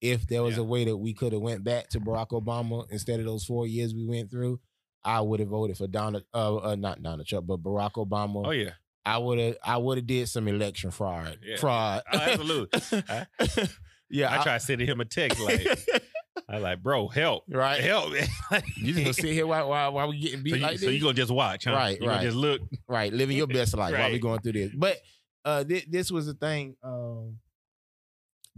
[0.00, 0.62] If there was Yeah.
[0.62, 3.66] a way that we could have went back to Barack Obama instead of those four
[3.66, 4.60] years we went through,
[5.04, 8.46] I would have voted for Donald, uh, uh, not Donald Trump, but Barack Obama.
[8.46, 8.70] Oh yeah.
[9.04, 11.56] I would have, I would have did some election fraud, Yeah.
[11.56, 12.02] fraud.
[12.12, 13.02] Oh, absolutely.
[13.08, 13.26] I-
[14.10, 15.66] yeah, I try sending him a text like
[16.48, 17.44] I like, bro, help.
[17.48, 17.80] right.
[17.82, 18.12] Help.
[18.76, 20.86] You just gonna sit here while while, while we getting beat so, you, like so
[20.86, 20.94] this?
[20.94, 21.72] you gonna just watch, huh?
[21.72, 22.22] Right, you right.
[22.22, 22.60] just look.
[22.88, 24.20] right living your best life while we Right.
[24.20, 24.98] going through this but
[25.44, 27.38] uh thi- this was the thing um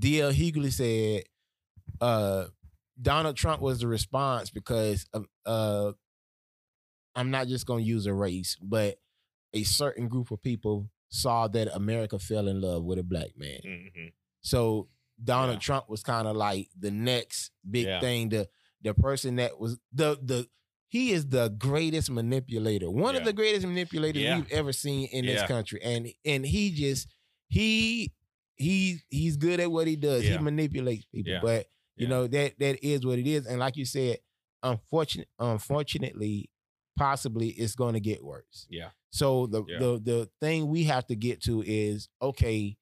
[0.01, 1.23] dl hughley said
[2.01, 2.45] uh
[3.01, 5.07] donald trump was the response because
[5.47, 5.93] uh
[7.15, 8.99] i'm not just gonna use a race but
[9.53, 13.61] a certain group of people saw that america fell in love with a black man
[13.65, 14.13] Mhm.
[14.41, 14.89] so
[15.23, 15.61] Donald Yeah.
[15.61, 18.01] Trump was kind of like the next big Yeah.
[18.01, 18.31] thing.
[18.31, 18.49] The
[18.83, 20.49] the person that was the the
[20.89, 22.91] he is the greatest manipulator.
[22.91, 24.39] One of the greatest manipulators Yeah.
[24.39, 25.81] we've ever seen in this country.
[25.85, 27.07] And and he just
[27.47, 28.13] he
[28.57, 30.25] he he's good at what he does.
[30.25, 30.33] Yeah.
[30.39, 31.31] He manipulates people.
[31.35, 31.41] Yeah.
[31.41, 32.09] But you Yeah.
[32.09, 33.47] know that that is what it is.
[33.47, 34.19] And like you said,
[34.65, 36.51] unfortunate unfortunately,
[36.97, 38.67] possibly it's going to get worse.
[38.71, 38.91] Yeah.
[39.11, 39.79] So the Yeah.
[39.79, 42.77] the the thing we have to get to is okay.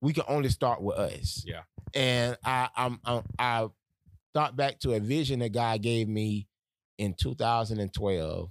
[0.00, 1.42] We can only start with us.
[1.46, 1.62] Yeah.
[1.94, 3.68] And I I'm, I'm I
[4.34, 6.46] thought back to a vision that God gave me
[6.98, 8.50] in 2012.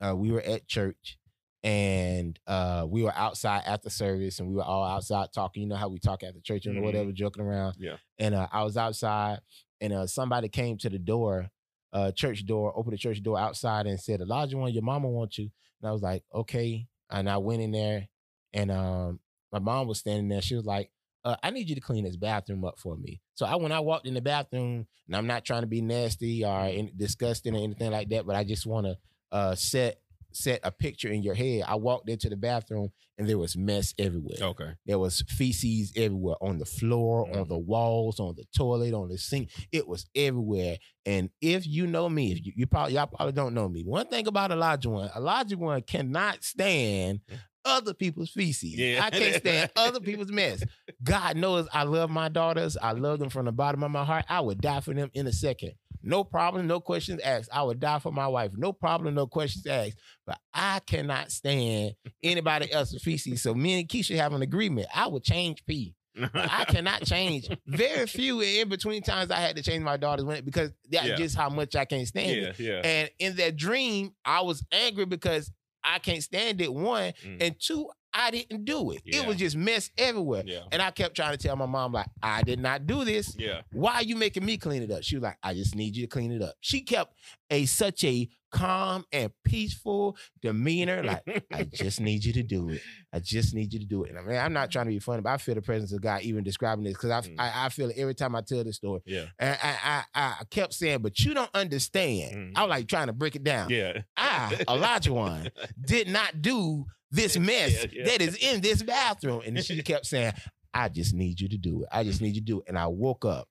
[0.00, 1.18] Uh, we were at church
[1.62, 5.62] and uh, we were outside after the service and we were all outside talking.
[5.62, 6.82] You know how we talk after church and Mhm.
[6.82, 7.76] whatever, joking around.
[7.78, 7.96] Yeah.
[8.18, 9.40] And uh, I was outside
[9.80, 11.50] and uh, somebody came to the door,
[11.92, 15.38] uh, church door, opened the church door outside and said, Elijah, one, your mama wants
[15.38, 15.50] you.
[15.80, 16.86] And I was like, okay.
[17.10, 18.08] And I went in there
[18.52, 19.20] and um,
[19.52, 20.42] my mom was standing there.
[20.42, 20.90] She was like,
[21.24, 23.20] uh, I need you to clean this bathroom up for me.
[23.34, 26.44] So I when I walked in the bathroom, and I'm not trying to be nasty
[26.44, 28.96] or in, disgusting or anything like that, but I just want to
[29.32, 29.98] uh, set
[30.36, 31.64] set a picture in your head.
[31.66, 34.36] I walked into the bathroom and there was mess everywhere.
[34.40, 34.70] Okay.
[34.84, 37.48] There was feces everywhere on the floor, on Mhm.
[37.48, 39.50] the walls, on the toilet, on the sink.
[39.72, 40.76] It was everywhere.
[41.04, 43.82] And if you know me, if you, you probably y'all probably don't know me.
[43.84, 47.20] One thing about LaJuan, Elijah one cannot stand
[47.64, 48.76] other people's feces.
[48.76, 49.00] Yeah.
[49.04, 50.62] I can't stand other people's mess.
[51.02, 52.76] God knows I love my daughters.
[52.76, 54.24] I love them from the bottom of my heart.
[54.28, 55.72] I would die for them in a second.
[56.06, 57.48] No problem, no questions asked.
[57.52, 58.52] I would die for my wife.
[58.56, 59.98] No problem, no questions asked.
[60.26, 63.42] But I cannot stand anybody else's feces.
[63.42, 64.86] So me and Keisha have an agreement.
[64.94, 65.94] I would change pee.
[66.32, 67.48] I cannot change.
[67.66, 71.16] Very few in between times I had to change my daughter's when because that's Yeah.
[71.16, 72.58] just how much I can't stand it.
[72.58, 72.80] yeah, yeah.
[72.84, 75.52] And in that dream, I was angry because
[75.84, 76.72] I can't stand it.
[76.72, 77.42] One Mm.
[77.42, 79.02] and two, I didn't do it.
[79.04, 80.42] It was just mess everywhere.
[80.46, 80.60] yeah.
[80.72, 83.36] And I kept trying to tell my mom, like, I did not do this.
[83.38, 83.60] Yeah.
[83.72, 85.02] Why are you making me clean it up?
[85.02, 86.54] She was like, I just need you to clean it up.
[86.60, 87.14] She kept
[87.50, 91.02] a such a calm and peaceful demeanor.
[91.02, 92.80] Like, I just need you to do it.
[93.12, 94.10] I just need you to do it.
[94.10, 96.00] And I mean, I'm not trying to be funny, but I feel the presence of
[96.00, 97.34] God even describing this because I, Mm.
[97.38, 99.00] I I feel it every time I tell this story.
[99.04, 99.24] Yeah.
[99.38, 102.36] And I I, I kept saying, but you don't understand.
[102.36, 102.52] Mm.
[102.56, 103.68] I was like trying to break it down.
[103.70, 104.02] Yeah.
[104.16, 105.50] I, LaJuan,
[105.84, 108.04] did not do this mess Yeah, yeah.
[108.06, 109.42] that is in this bathroom.
[109.46, 110.32] And she kept saying,
[110.74, 111.88] I just need you to do it.
[111.90, 112.64] I just need you to do it.
[112.68, 113.48] And I woke up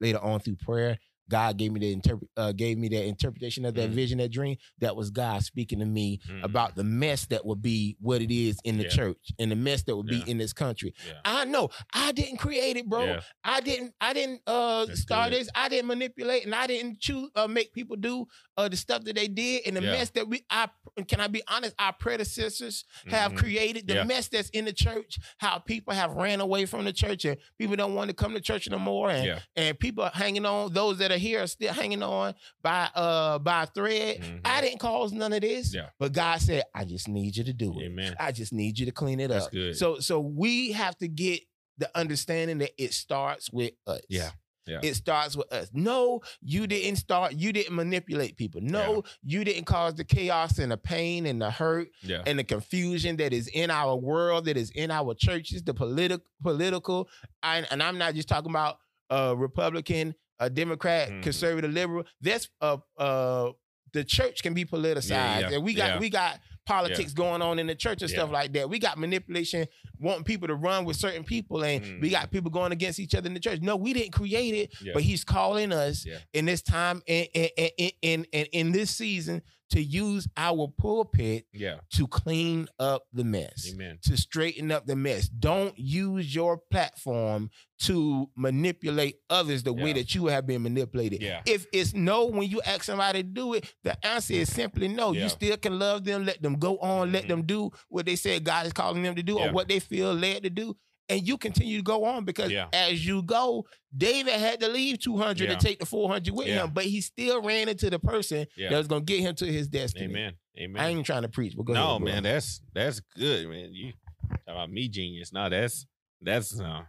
[0.00, 0.98] later on through prayer.
[1.30, 3.94] God gave me the interpret uh, gave me that interpretation of that Mhm.
[3.94, 4.56] vision, that dream.
[4.80, 6.44] That was God speaking to me Mm.
[6.44, 8.90] about the mess that would be what it is in the Yeah.
[8.90, 10.24] church and the mess that would Yeah.
[10.24, 10.94] be in this country.
[11.06, 11.20] Yeah.
[11.24, 13.18] I know I didn't create it, bro.
[13.42, 13.94] I didn't.
[14.00, 15.40] I didn't uh That's start good.
[15.40, 15.48] this.
[15.54, 19.16] I didn't manipulate, and I didn't choose uh, make people do uh the stuff that
[19.16, 20.44] they did and the mess that we.
[20.50, 20.68] I
[21.08, 21.74] can I be honest?
[21.78, 23.36] Our predecessors have Mhm.
[23.38, 25.18] created the mess that's in the church.
[25.38, 28.40] How people have ran away from the church and people don't want to come to
[28.40, 30.72] church no more, and and people are hanging on.
[30.72, 34.20] Those that here are still hanging on by uh by a thread.
[34.20, 34.40] Mhm.
[34.44, 35.90] I didn't cause none of this, Yeah.
[35.98, 37.84] but God said, "I just need you to do it.
[37.86, 38.14] Amen.
[38.18, 39.76] I just need you to clean it That's up." good.
[39.76, 41.40] So so we have to get
[41.78, 44.00] the understanding that it starts with us.
[44.08, 44.30] Yeah,
[44.66, 44.78] yeah.
[44.82, 45.70] It starts with us.
[45.72, 48.60] No, you didn't start, you didn't manipulate people.
[48.62, 52.22] No, you didn't cause the chaos and the pain and the hurt yeah.
[52.26, 56.24] and the confusion that is in our world, that is in our churches, the political
[56.42, 57.08] political.
[57.42, 58.78] And, and I'm not just talking about
[59.10, 61.22] uh Republican, a Democrat, Mhm.
[61.22, 62.04] conservative, liberal.
[62.20, 63.52] That's uh uh
[63.92, 65.10] the church can be politicized.
[65.10, 65.98] Yeah, yeah, And we got yeah.
[66.00, 68.68] we got politics going on in the church and stuff like that.
[68.70, 69.66] We got manipulation,
[69.98, 72.12] wanting people to run with certain people, and we Mhm.
[72.12, 73.60] got people going against each other in the church.
[73.60, 77.90] No, we didn't create it, but he's calling us in this time and in, in,
[78.02, 81.78] in, in, in this season to use our pulpit yeah.
[81.92, 83.98] to clean up the mess Amen.
[84.02, 85.28] to straighten up the mess.
[85.28, 87.50] Don't use your platform
[87.80, 91.22] to manipulate others the way that you have been manipulated.
[91.22, 91.42] Yeah.
[91.46, 95.12] If it's no when you ask somebody to do it, the answer is simply no.
[95.12, 95.24] Yeah.
[95.24, 97.28] You still can love them, let them go on, let Mhm.
[97.28, 99.48] them do what they said God is calling them to do Yeah.
[99.48, 100.76] or what they feel led to do.
[101.08, 102.68] And you continue to go on because Yeah.
[102.72, 105.54] as you go, David had to leave 200 Yeah.
[105.56, 106.64] to take the 400 with Yeah.
[106.64, 109.46] him, but he still ran into the person that was going to get him to
[109.46, 110.06] his destiny.
[110.06, 110.34] Amen.
[110.58, 110.80] Amen.
[110.82, 112.02] I ain't even trying to preach, but go no, ahead.
[112.02, 113.74] man, that's that's good, man.
[113.74, 113.92] You
[114.30, 115.32] talk about me genius.
[115.32, 115.86] No, that's
[116.22, 116.84] that's uh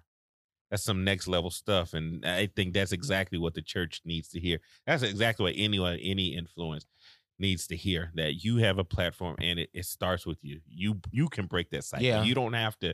[0.71, 1.93] that's some next level stuff.
[1.93, 4.59] And I think that's exactly what the church needs to hear.
[4.87, 6.85] That's exactly what anyone, any influence
[7.37, 8.11] needs to hear.
[8.15, 10.61] That you have a platform and it, it starts with you.
[10.69, 12.05] You you can break that cycle.
[12.05, 12.23] Yeah.
[12.23, 12.93] You don't have to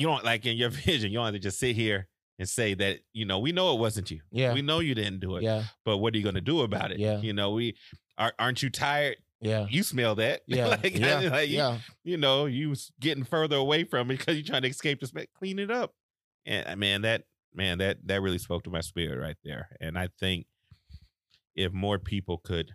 [0.00, 2.72] you don't like in your vision, you don't have to just sit here and say
[2.74, 4.20] that, you know, we know it wasn't you.
[4.30, 4.54] Yeah.
[4.54, 5.42] We know you didn't do it.
[5.42, 6.98] Yeah, But what are you gonna do about it?
[6.98, 7.18] Yeah.
[7.20, 7.76] You know, we
[8.16, 9.16] are aren't you tired?
[9.42, 10.42] yeah, You smell that.
[10.46, 11.78] yeah, like, yeah, like, you, yeah.
[12.02, 15.12] you know, you getting further away from it because you're trying to escape this.
[15.38, 15.94] Clean it up,
[16.46, 17.24] and uh, man, that
[17.54, 19.68] man, that that really spoke to my spirit right there.
[19.80, 20.46] And I think
[21.54, 22.72] if more people could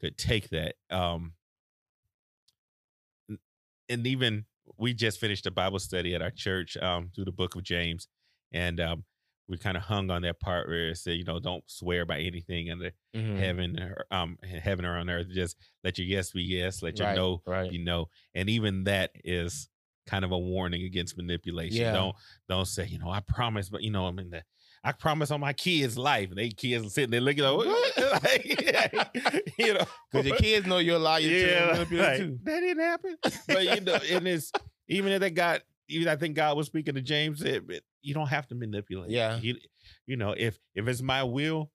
[0.00, 1.32] could take that, um,
[3.88, 4.46] and even
[4.78, 8.08] we just finished a Bible study at our church um, through the Book of James,
[8.52, 9.04] and um,
[9.48, 12.20] we kind of hung on that part where it said, you know, don't swear by
[12.20, 13.38] anything under Mhm.
[13.38, 15.28] heaven, or, um, heaven or on earth.
[15.30, 17.72] Just let your yes be yes, let your Right, no right.
[17.72, 19.68] you know and even that is
[20.06, 21.92] kind of a warning against manipulation Yeah.
[21.92, 22.14] don't
[22.48, 24.44] don't say you know i promise but you know i mean the,
[24.86, 28.22] i promise on my kids life they kids are sitting there looking like, what?
[28.22, 31.96] like you know Because your kids know you're a liar yeah too.
[31.96, 32.38] like, too.
[32.44, 33.16] that didn't happen
[33.48, 34.52] but you know and it's
[34.88, 38.14] even if they got even i think god was speaking to james it, it- you
[38.14, 39.38] don't have to manipulate Yeah.
[39.38, 39.56] you,
[40.06, 41.70] you know if if it's my will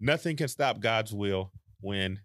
[0.00, 1.50] nothing can stop god's will
[1.80, 2.20] when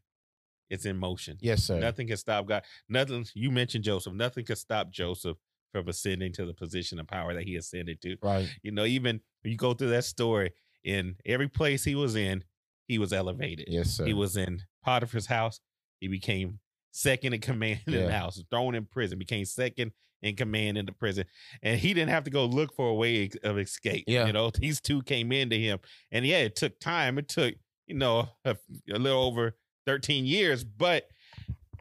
[0.70, 1.80] it's in motion Yes, sir.
[1.80, 2.62] Nothing can stop God.
[2.90, 3.26] Nothing.
[3.34, 4.14] You mentioned Joseph.
[4.14, 5.38] Nothing can stop Joseph
[5.72, 8.18] from ascending to the position of power that he ascended to.
[8.22, 8.48] Right.
[8.64, 10.54] You know, even when you go through that story,
[10.84, 12.44] in every place he was in,
[12.88, 13.68] he was elevated.
[13.70, 14.06] Yes, sir.
[14.06, 15.60] He was in Potiphar's house.
[16.00, 16.60] He became
[16.92, 19.92] second in command in the house, thrown in prison, became second
[20.22, 21.26] in command in the prison.
[21.62, 24.06] And he didn't have to go look for a way of escape.
[24.08, 24.26] Yeah.
[24.26, 25.80] You know, these two came into him.
[26.12, 27.18] And yeah, it took time.
[27.18, 27.56] It took,
[27.86, 28.58] you know, a,
[28.92, 29.56] a little over
[29.86, 30.64] 13 years.
[30.64, 31.08] But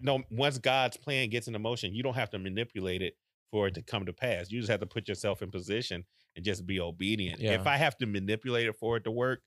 [0.03, 3.15] no, once God's plan gets into motion, you don't have to manipulate it
[3.51, 4.51] for it to come to pass.
[4.51, 7.41] You just have to put yourself in position and just be obedient.
[7.41, 7.53] Yeah.
[7.53, 9.41] If I have to manipulate it for it to work,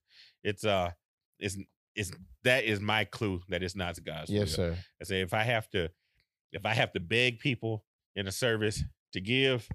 [0.43, 0.91] it's uh
[1.39, 1.58] it's
[1.95, 2.12] it's
[2.43, 4.74] that is my clue that it's not God's yes, will.
[4.74, 4.78] sir.
[5.02, 5.89] I say if I have to
[6.52, 7.84] if I have to beg people
[8.16, 8.84] in a service
[9.14, 9.68] to give,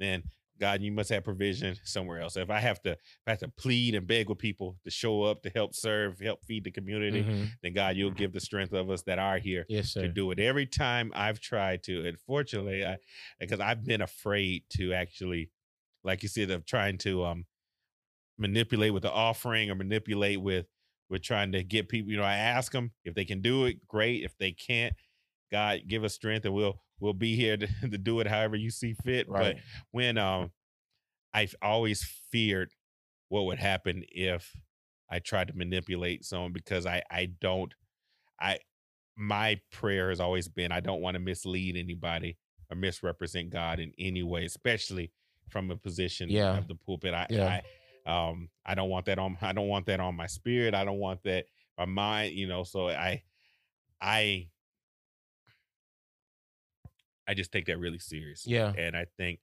[0.00, 0.22] then
[0.62, 2.36] God, you must have provision somewhere else.
[2.36, 5.24] If I have to if I have to plead and beg with people to show
[5.24, 7.50] up to help serve, help feed the community, Mhm.
[7.64, 10.38] then God, you'll give the strength of us that are here Yes, to do it.
[10.38, 12.98] Every time I've tried to, unfortunately, I
[13.40, 15.50] because I've been afraid to actually,
[16.04, 17.46] like you said, of trying to um
[18.38, 20.66] manipulate with the offering or manipulate with
[21.08, 22.10] with trying to get people.
[22.10, 24.22] You know, I ask them if they can do it, great.
[24.24, 24.94] If they can't,
[25.50, 28.70] God give us strength, and we'll we'll be here to, to do it however you
[28.70, 29.28] see fit.
[29.28, 29.56] Right.
[29.56, 30.52] But when um,
[31.34, 32.70] I've always feared
[33.28, 34.50] what would happen if
[35.10, 37.74] I tried to manipulate someone because I I don't
[38.40, 38.58] I
[39.16, 42.38] my prayer has always been I don't want to mislead anybody
[42.70, 45.10] or misrepresent God in any way, especially
[45.50, 46.56] from a position Yeah.
[46.56, 47.12] of the pulpit.
[47.14, 47.60] I, Yeah.
[48.06, 50.74] I um I don't want that on I don't want that on my spirit.
[50.74, 51.46] I don't want that
[51.76, 53.22] my mind, you know, so I
[54.00, 54.48] I
[57.28, 58.44] I just take that really serious.
[58.46, 58.72] Yeah.
[58.76, 59.40] And I think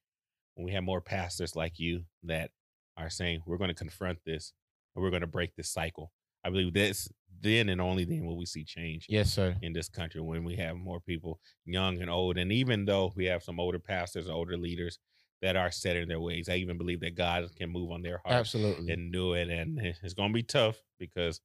[0.56, 2.52] when we have more pastors like you that
[2.98, 4.54] are saying we're going to confront this
[4.96, 6.12] and we're going to break this cycle,
[6.44, 7.10] I believe that's
[7.42, 9.56] then and only then will we see change Yes, sir.
[9.62, 12.38] in this country when we have more people, young and old.
[12.38, 15.00] And even though we have some older pastors, older leaders
[15.42, 18.20] that are set in their ways, I even believe that God can move on their
[18.26, 18.92] hearts, Absolutely.
[18.92, 19.48] and do it.
[19.50, 21.40] And it's going to be tough because,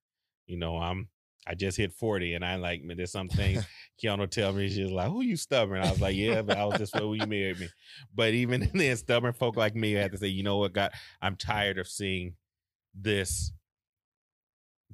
[0.47, 1.09] you know, I'm.
[1.47, 3.65] I just hit 40 and I like, man, there's some things
[4.03, 5.83] Kiana tell me, she's like, who you stubborn?
[5.83, 7.69] I was like, yeah, but I was just when you married me.
[8.15, 11.37] But even then, stubborn folk like me had to say, you know what, God, I'm
[11.37, 12.35] tired of seeing
[12.95, 13.53] this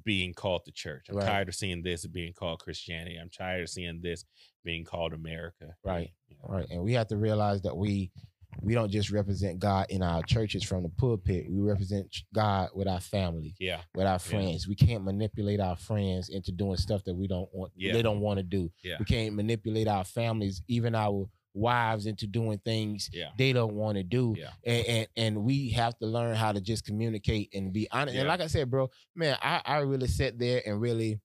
[0.03, 1.07] being called the church.
[1.09, 1.25] I'm Right.
[1.27, 3.17] tired of seeing this being called Christianity.
[3.21, 4.25] I'm tired of seeing this
[4.63, 5.75] being called America.
[5.83, 6.11] Right.
[6.27, 6.53] You know?
[6.55, 6.67] Right.
[6.69, 8.11] And we have to realize that we
[8.61, 11.45] we don't just represent God in our churches from the pulpit.
[11.49, 13.81] We represent God with our family, Yeah.
[13.95, 14.67] with our friends.
[14.67, 17.93] We can't manipulate our friends into doing stuff that we don't want Yeah.
[17.93, 18.71] they don't want to do.
[18.83, 18.97] Yeah.
[18.99, 23.29] We can't manipulate our families, even our wives into doing things Yeah.
[23.37, 24.35] they don't want to do.
[24.37, 24.51] Yeah.
[24.65, 28.15] And, and and we have to learn how to just communicate and be honest.
[28.17, 31.19] And like I said, bro, man, I, I really sat there and really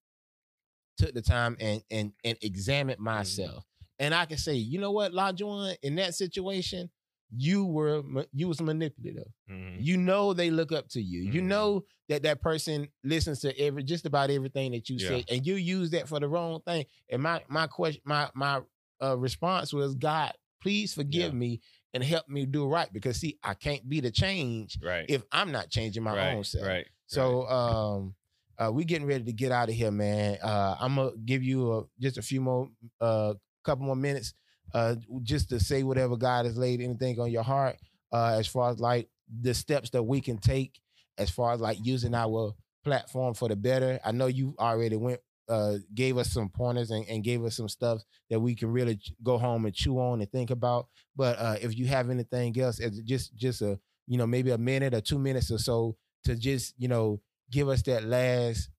[0.99, 3.05] took the time and and and examined Mm-hmm.
[3.05, 3.65] myself.
[3.99, 6.91] And I can say, you know what, LaJuan, in that situation,
[7.35, 8.03] you were
[8.33, 9.33] you was manipulative.
[9.51, 9.77] Mhm.
[9.79, 11.23] You know they look up to you.
[11.23, 11.47] You Mhm.
[11.47, 15.09] know that that person listens to every just about everything that you Yeah.
[15.09, 16.87] say, and you use that for the wrong thing.
[17.11, 18.63] And my my question, my my
[19.03, 21.39] uh, response was, God, please forgive Yeah.
[21.39, 21.61] me
[21.93, 25.05] and help me do right because see, I can't be the change Right.
[25.09, 26.35] if I'm not changing my right.
[26.35, 26.65] own self.
[26.67, 26.87] Right.
[27.07, 28.15] So um
[28.59, 30.39] uh we getting ready to get out of here, man.
[30.43, 32.71] Uh I'm gonna give you a, just a few more
[33.01, 34.33] uh couple more minutes
[34.75, 37.77] uh just to say whatever God has laid anything on your heart
[38.13, 39.09] uh as far as like
[39.43, 40.81] the steps that we can take
[41.19, 42.53] as far as like using our
[42.85, 43.99] platform for the better.
[44.05, 47.69] I know you already went uh gave us some pointers and, and gave us some
[47.69, 50.89] stuff that we can really go home and chew on and think about.
[51.15, 54.59] But uh if you have anything else, as just just a you know maybe a
[54.59, 58.71] minute or two minutes or so to just you know give us that last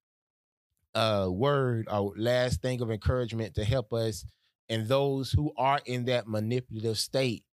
[0.95, 4.25] uh word or last thing of encouragement to help us
[4.69, 7.43] and those who are in that manipulative state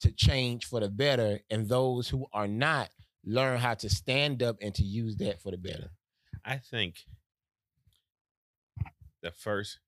[0.00, 2.90] to change for the better and those who are not
[3.24, 5.90] learn how to stand up and to use that for the better
[6.44, 6.96] I think
[9.24, 9.80] the first,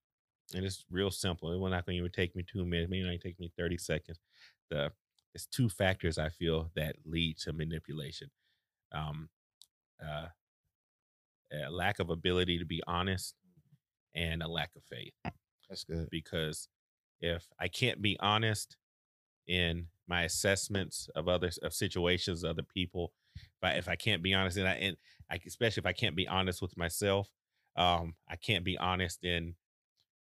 [0.54, 1.52] and it's real simple.
[1.52, 2.90] It will not going to even take me two minutes.
[2.90, 4.18] Maybe it only take me thirty seconds.
[4.70, 4.90] The
[5.34, 8.30] it's two factors I feel that lead to manipulation.
[8.92, 9.28] Um,
[10.02, 10.28] uh,
[11.52, 13.34] a lack of ability to be honest,
[14.14, 15.12] and a lack of faith.
[15.68, 16.68] that's good Because
[17.20, 18.76] if I can't be honest
[19.46, 24.34] in my assessments of other of situations, other people, if I if I can't be
[24.34, 24.96] honest, and I and
[25.30, 27.30] I especially if I can't be honest with myself,
[27.76, 29.54] um, I can't be honest in,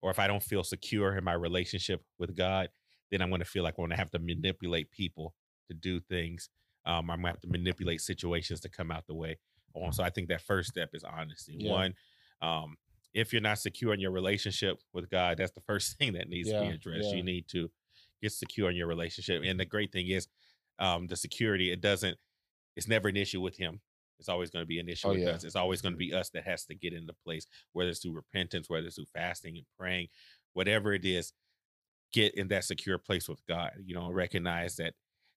[0.02, 2.70] or if I don't feel secure in my relationship with God,
[3.12, 5.34] then I'm going to feel like I'm going to have to manipulate people
[5.70, 6.50] to do things.
[6.86, 9.38] Um, I'm going to have to manipulate situations to come out the way.
[9.76, 11.56] Um, so I think that first step is honesty.
[11.60, 11.72] Yeah.
[11.72, 11.93] One,
[12.41, 12.76] um,
[13.16, 16.49] if you're not secure in your relationship with God, that's the first thing that needs
[16.51, 17.09] to be addressed.
[17.09, 17.16] yeah.
[17.16, 17.72] You need to
[18.22, 19.41] get secure in your relationship.
[19.43, 20.28] And the great thing is,
[20.78, 22.18] um, the security it doesn't.
[22.76, 23.80] It's never an issue with him.
[24.20, 25.30] It's always going to be an issue Oh, with yeah.
[25.30, 25.43] us.
[25.45, 28.13] It's always going to be us that has to get into place, whether it's through
[28.16, 30.07] repentance, whether it's through fasting and praying,
[30.53, 31.32] whatever it is.
[32.13, 33.72] Get in that secure place with God.
[33.86, 34.93] You know, recognize that,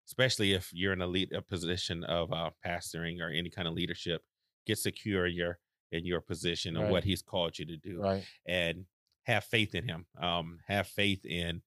[0.07, 3.75] especially if you're in a lead a position of uh, pastoring or any kind of
[3.75, 4.23] leadership,
[4.67, 5.59] get secure in your
[5.93, 6.93] in your position and Right.
[6.93, 8.25] what He's called you to do Right.
[8.47, 8.87] and
[9.27, 10.07] have faith in him.
[10.19, 11.63] Um, have faith in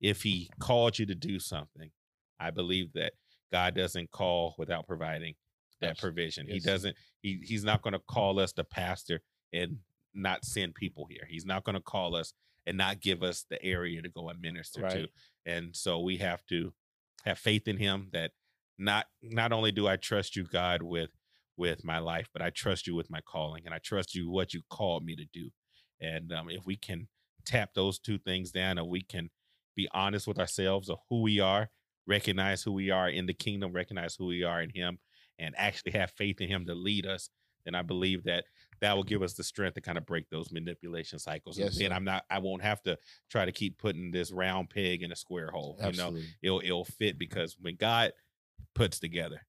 [0.00, 1.90] if he called you to do something.
[2.38, 3.14] I believe that
[3.52, 5.34] God doesn't call without providing
[5.80, 6.46] that Abs- provision.
[6.46, 6.96] He doesn't.
[7.22, 9.78] He he's not going to call us to pastor and
[10.14, 11.26] not send people here.
[11.28, 12.32] He's not going to call us
[12.66, 15.08] and not give us the area to go and minister to.
[15.44, 16.74] And so we have to
[17.24, 18.32] have faith in him that
[18.78, 21.10] not not only do I trust you, God, with
[21.56, 24.52] with my life, but I trust you with my calling, and I trust you what
[24.54, 25.50] you called me to do.
[26.00, 27.08] And um, if we can
[27.44, 29.30] tap those two things down, and we can
[29.74, 31.70] be honest with ourselves of who we are,
[32.06, 34.98] recognize who we are in the kingdom, recognize who we are in Him,
[35.38, 37.30] and actually have faith in Him to lead us,
[37.66, 38.44] then I believe that
[38.80, 41.58] that will give us the strength to kind of break those manipulation cycles.
[41.58, 41.92] Yes, and.
[41.92, 42.96] I'm not, I won't have to
[43.30, 45.76] try to keep putting this round peg in a square hole.
[45.82, 48.12] You know, it'll it'll fit because when God
[48.74, 49.40] puts together,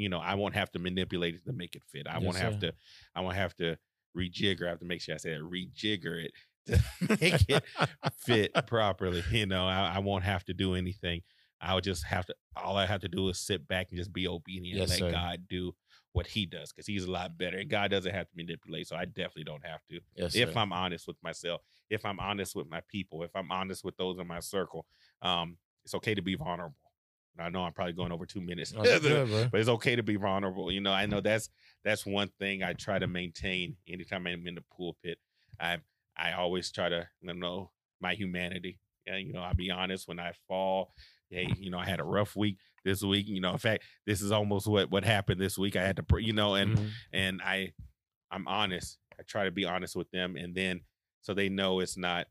[0.00, 2.06] you know, I won't have to manipulate it to make it fit.
[2.06, 2.60] I Yes, won't have sir.
[2.60, 2.74] to,
[3.14, 3.76] I won't have to
[4.16, 4.66] rejigger.
[4.66, 6.32] I have to make sure I said rejigger it
[6.66, 6.80] to
[7.20, 7.64] make it
[8.18, 9.22] fit properly.
[9.30, 11.22] You know, I, I won't have to do anything.
[11.60, 12.34] I'll just have to.
[12.56, 15.12] All I have to do is sit back and just be obedient Yes, and let
[15.12, 15.12] sir.
[15.12, 15.72] God do
[16.12, 17.58] what He does because He's a lot better.
[17.58, 20.58] And God doesn't have to manipulate, so I definitely don't have to Yes, if sir.
[20.60, 24.18] I'm honest with myself, if I'm honest with my people, if I'm honest with those
[24.18, 24.86] in my circle,
[25.22, 26.74] um, it's okay to be vulnerable.
[27.40, 30.16] I know I'm probably going over two minutes, Oh, good, but it's okay to be
[30.16, 30.70] vulnerable.
[30.70, 31.48] You know, I know that's
[31.84, 35.18] that's one thing I try to maintain anytime I'm in the pulpit.
[35.60, 35.78] I
[36.16, 37.70] I always try to you know
[38.00, 38.78] my humanity.
[39.06, 40.92] And you know, I'll be honest when I fall.
[41.30, 43.26] Hey, you know, I had a rough week this week.
[43.28, 45.76] You know, in fact, this is almost what what happened this week.
[45.76, 46.90] I had to, you know, and Mhm.
[47.12, 47.72] and I
[48.30, 48.98] I'm honest.
[49.18, 50.80] I try to be honest with them and then
[51.22, 52.26] so they know it's not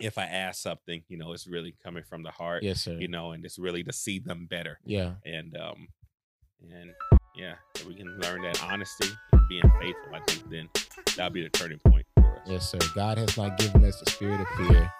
[0.00, 2.92] if I ask something, you know, it's really coming from the heart, Yes, sir.
[2.98, 4.78] you know, and it's really to see them better.
[4.84, 5.12] Yeah.
[5.24, 5.88] And um
[6.72, 6.90] and
[7.36, 10.68] yeah, if we can learn that honesty and being faithful, I think then
[11.16, 12.40] that'll be the turning point for us.
[12.46, 12.78] Yes, sir.
[12.94, 14.92] God has not given us the spirit of fear.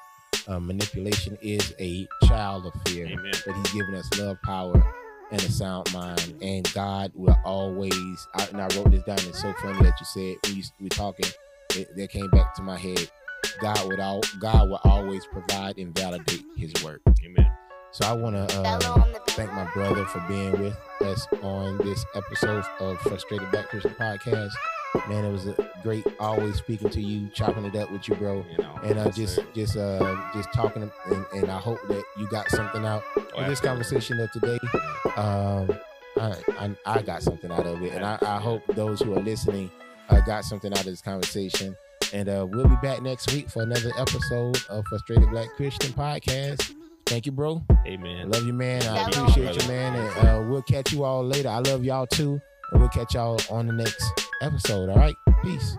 [0.48, 3.32] Uh, manipulation is a child of fear, Amen.
[3.46, 4.82] but He's given us love, power,
[5.30, 6.34] and a sound mind.
[6.40, 8.26] And God will always.
[8.34, 9.18] I, and I wrote this down.
[9.18, 11.26] It's so funny that you said when you we talking.
[11.76, 13.08] It, that came back to my head.
[13.60, 14.20] God would all.
[14.38, 17.00] God will always provide and validate His work.
[17.24, 17.50] Amen.
[17.92, 19.34] So I want to uh, on the beat.
[19.34, 24.52] thank my brother for being with us on this episode of Frustrated Black Christian Podcast.
[25.08, 28.44] Man, it was a great always speaking to you, chopping it up with you, bro.
[28.50, 28.74] You know.
[28.84, 29.46] And uh, yes, just sir.
[29.54, 33.46] just uh just talking and, and I hope that you got something out Oh, of
[33.48, 34.58] this conversation of today.
[35.16, 35.70] Um
[36.18, 39.20] I, I I got something out of it, and I, I hope those who are
[39.22, 39.70] listening
[40.08, 41.76] uh, got something out of this conversation.
[42.12, 46.74] And uh, we'll be back next week for another episode of Frustrated Black Christian Podcast.
[47.06, 47.62] Thank you, bro.
[47.70, 48.30] I Amen.
[48.30, 48.82] love you, man.
[48.84, 49.62] I Love appreciate brother.
[49.62, 49.96] you, man.
[50.18, 51.48] And uh, we'll catch you all later.
[51.48, 52.40] I love y'all too.
[52.72, 54.04] And we'll catch y'all on the next
[54.42, 54.90] episode.
[54.90, 55.14] All right.
[55.42, 55.76] Peace.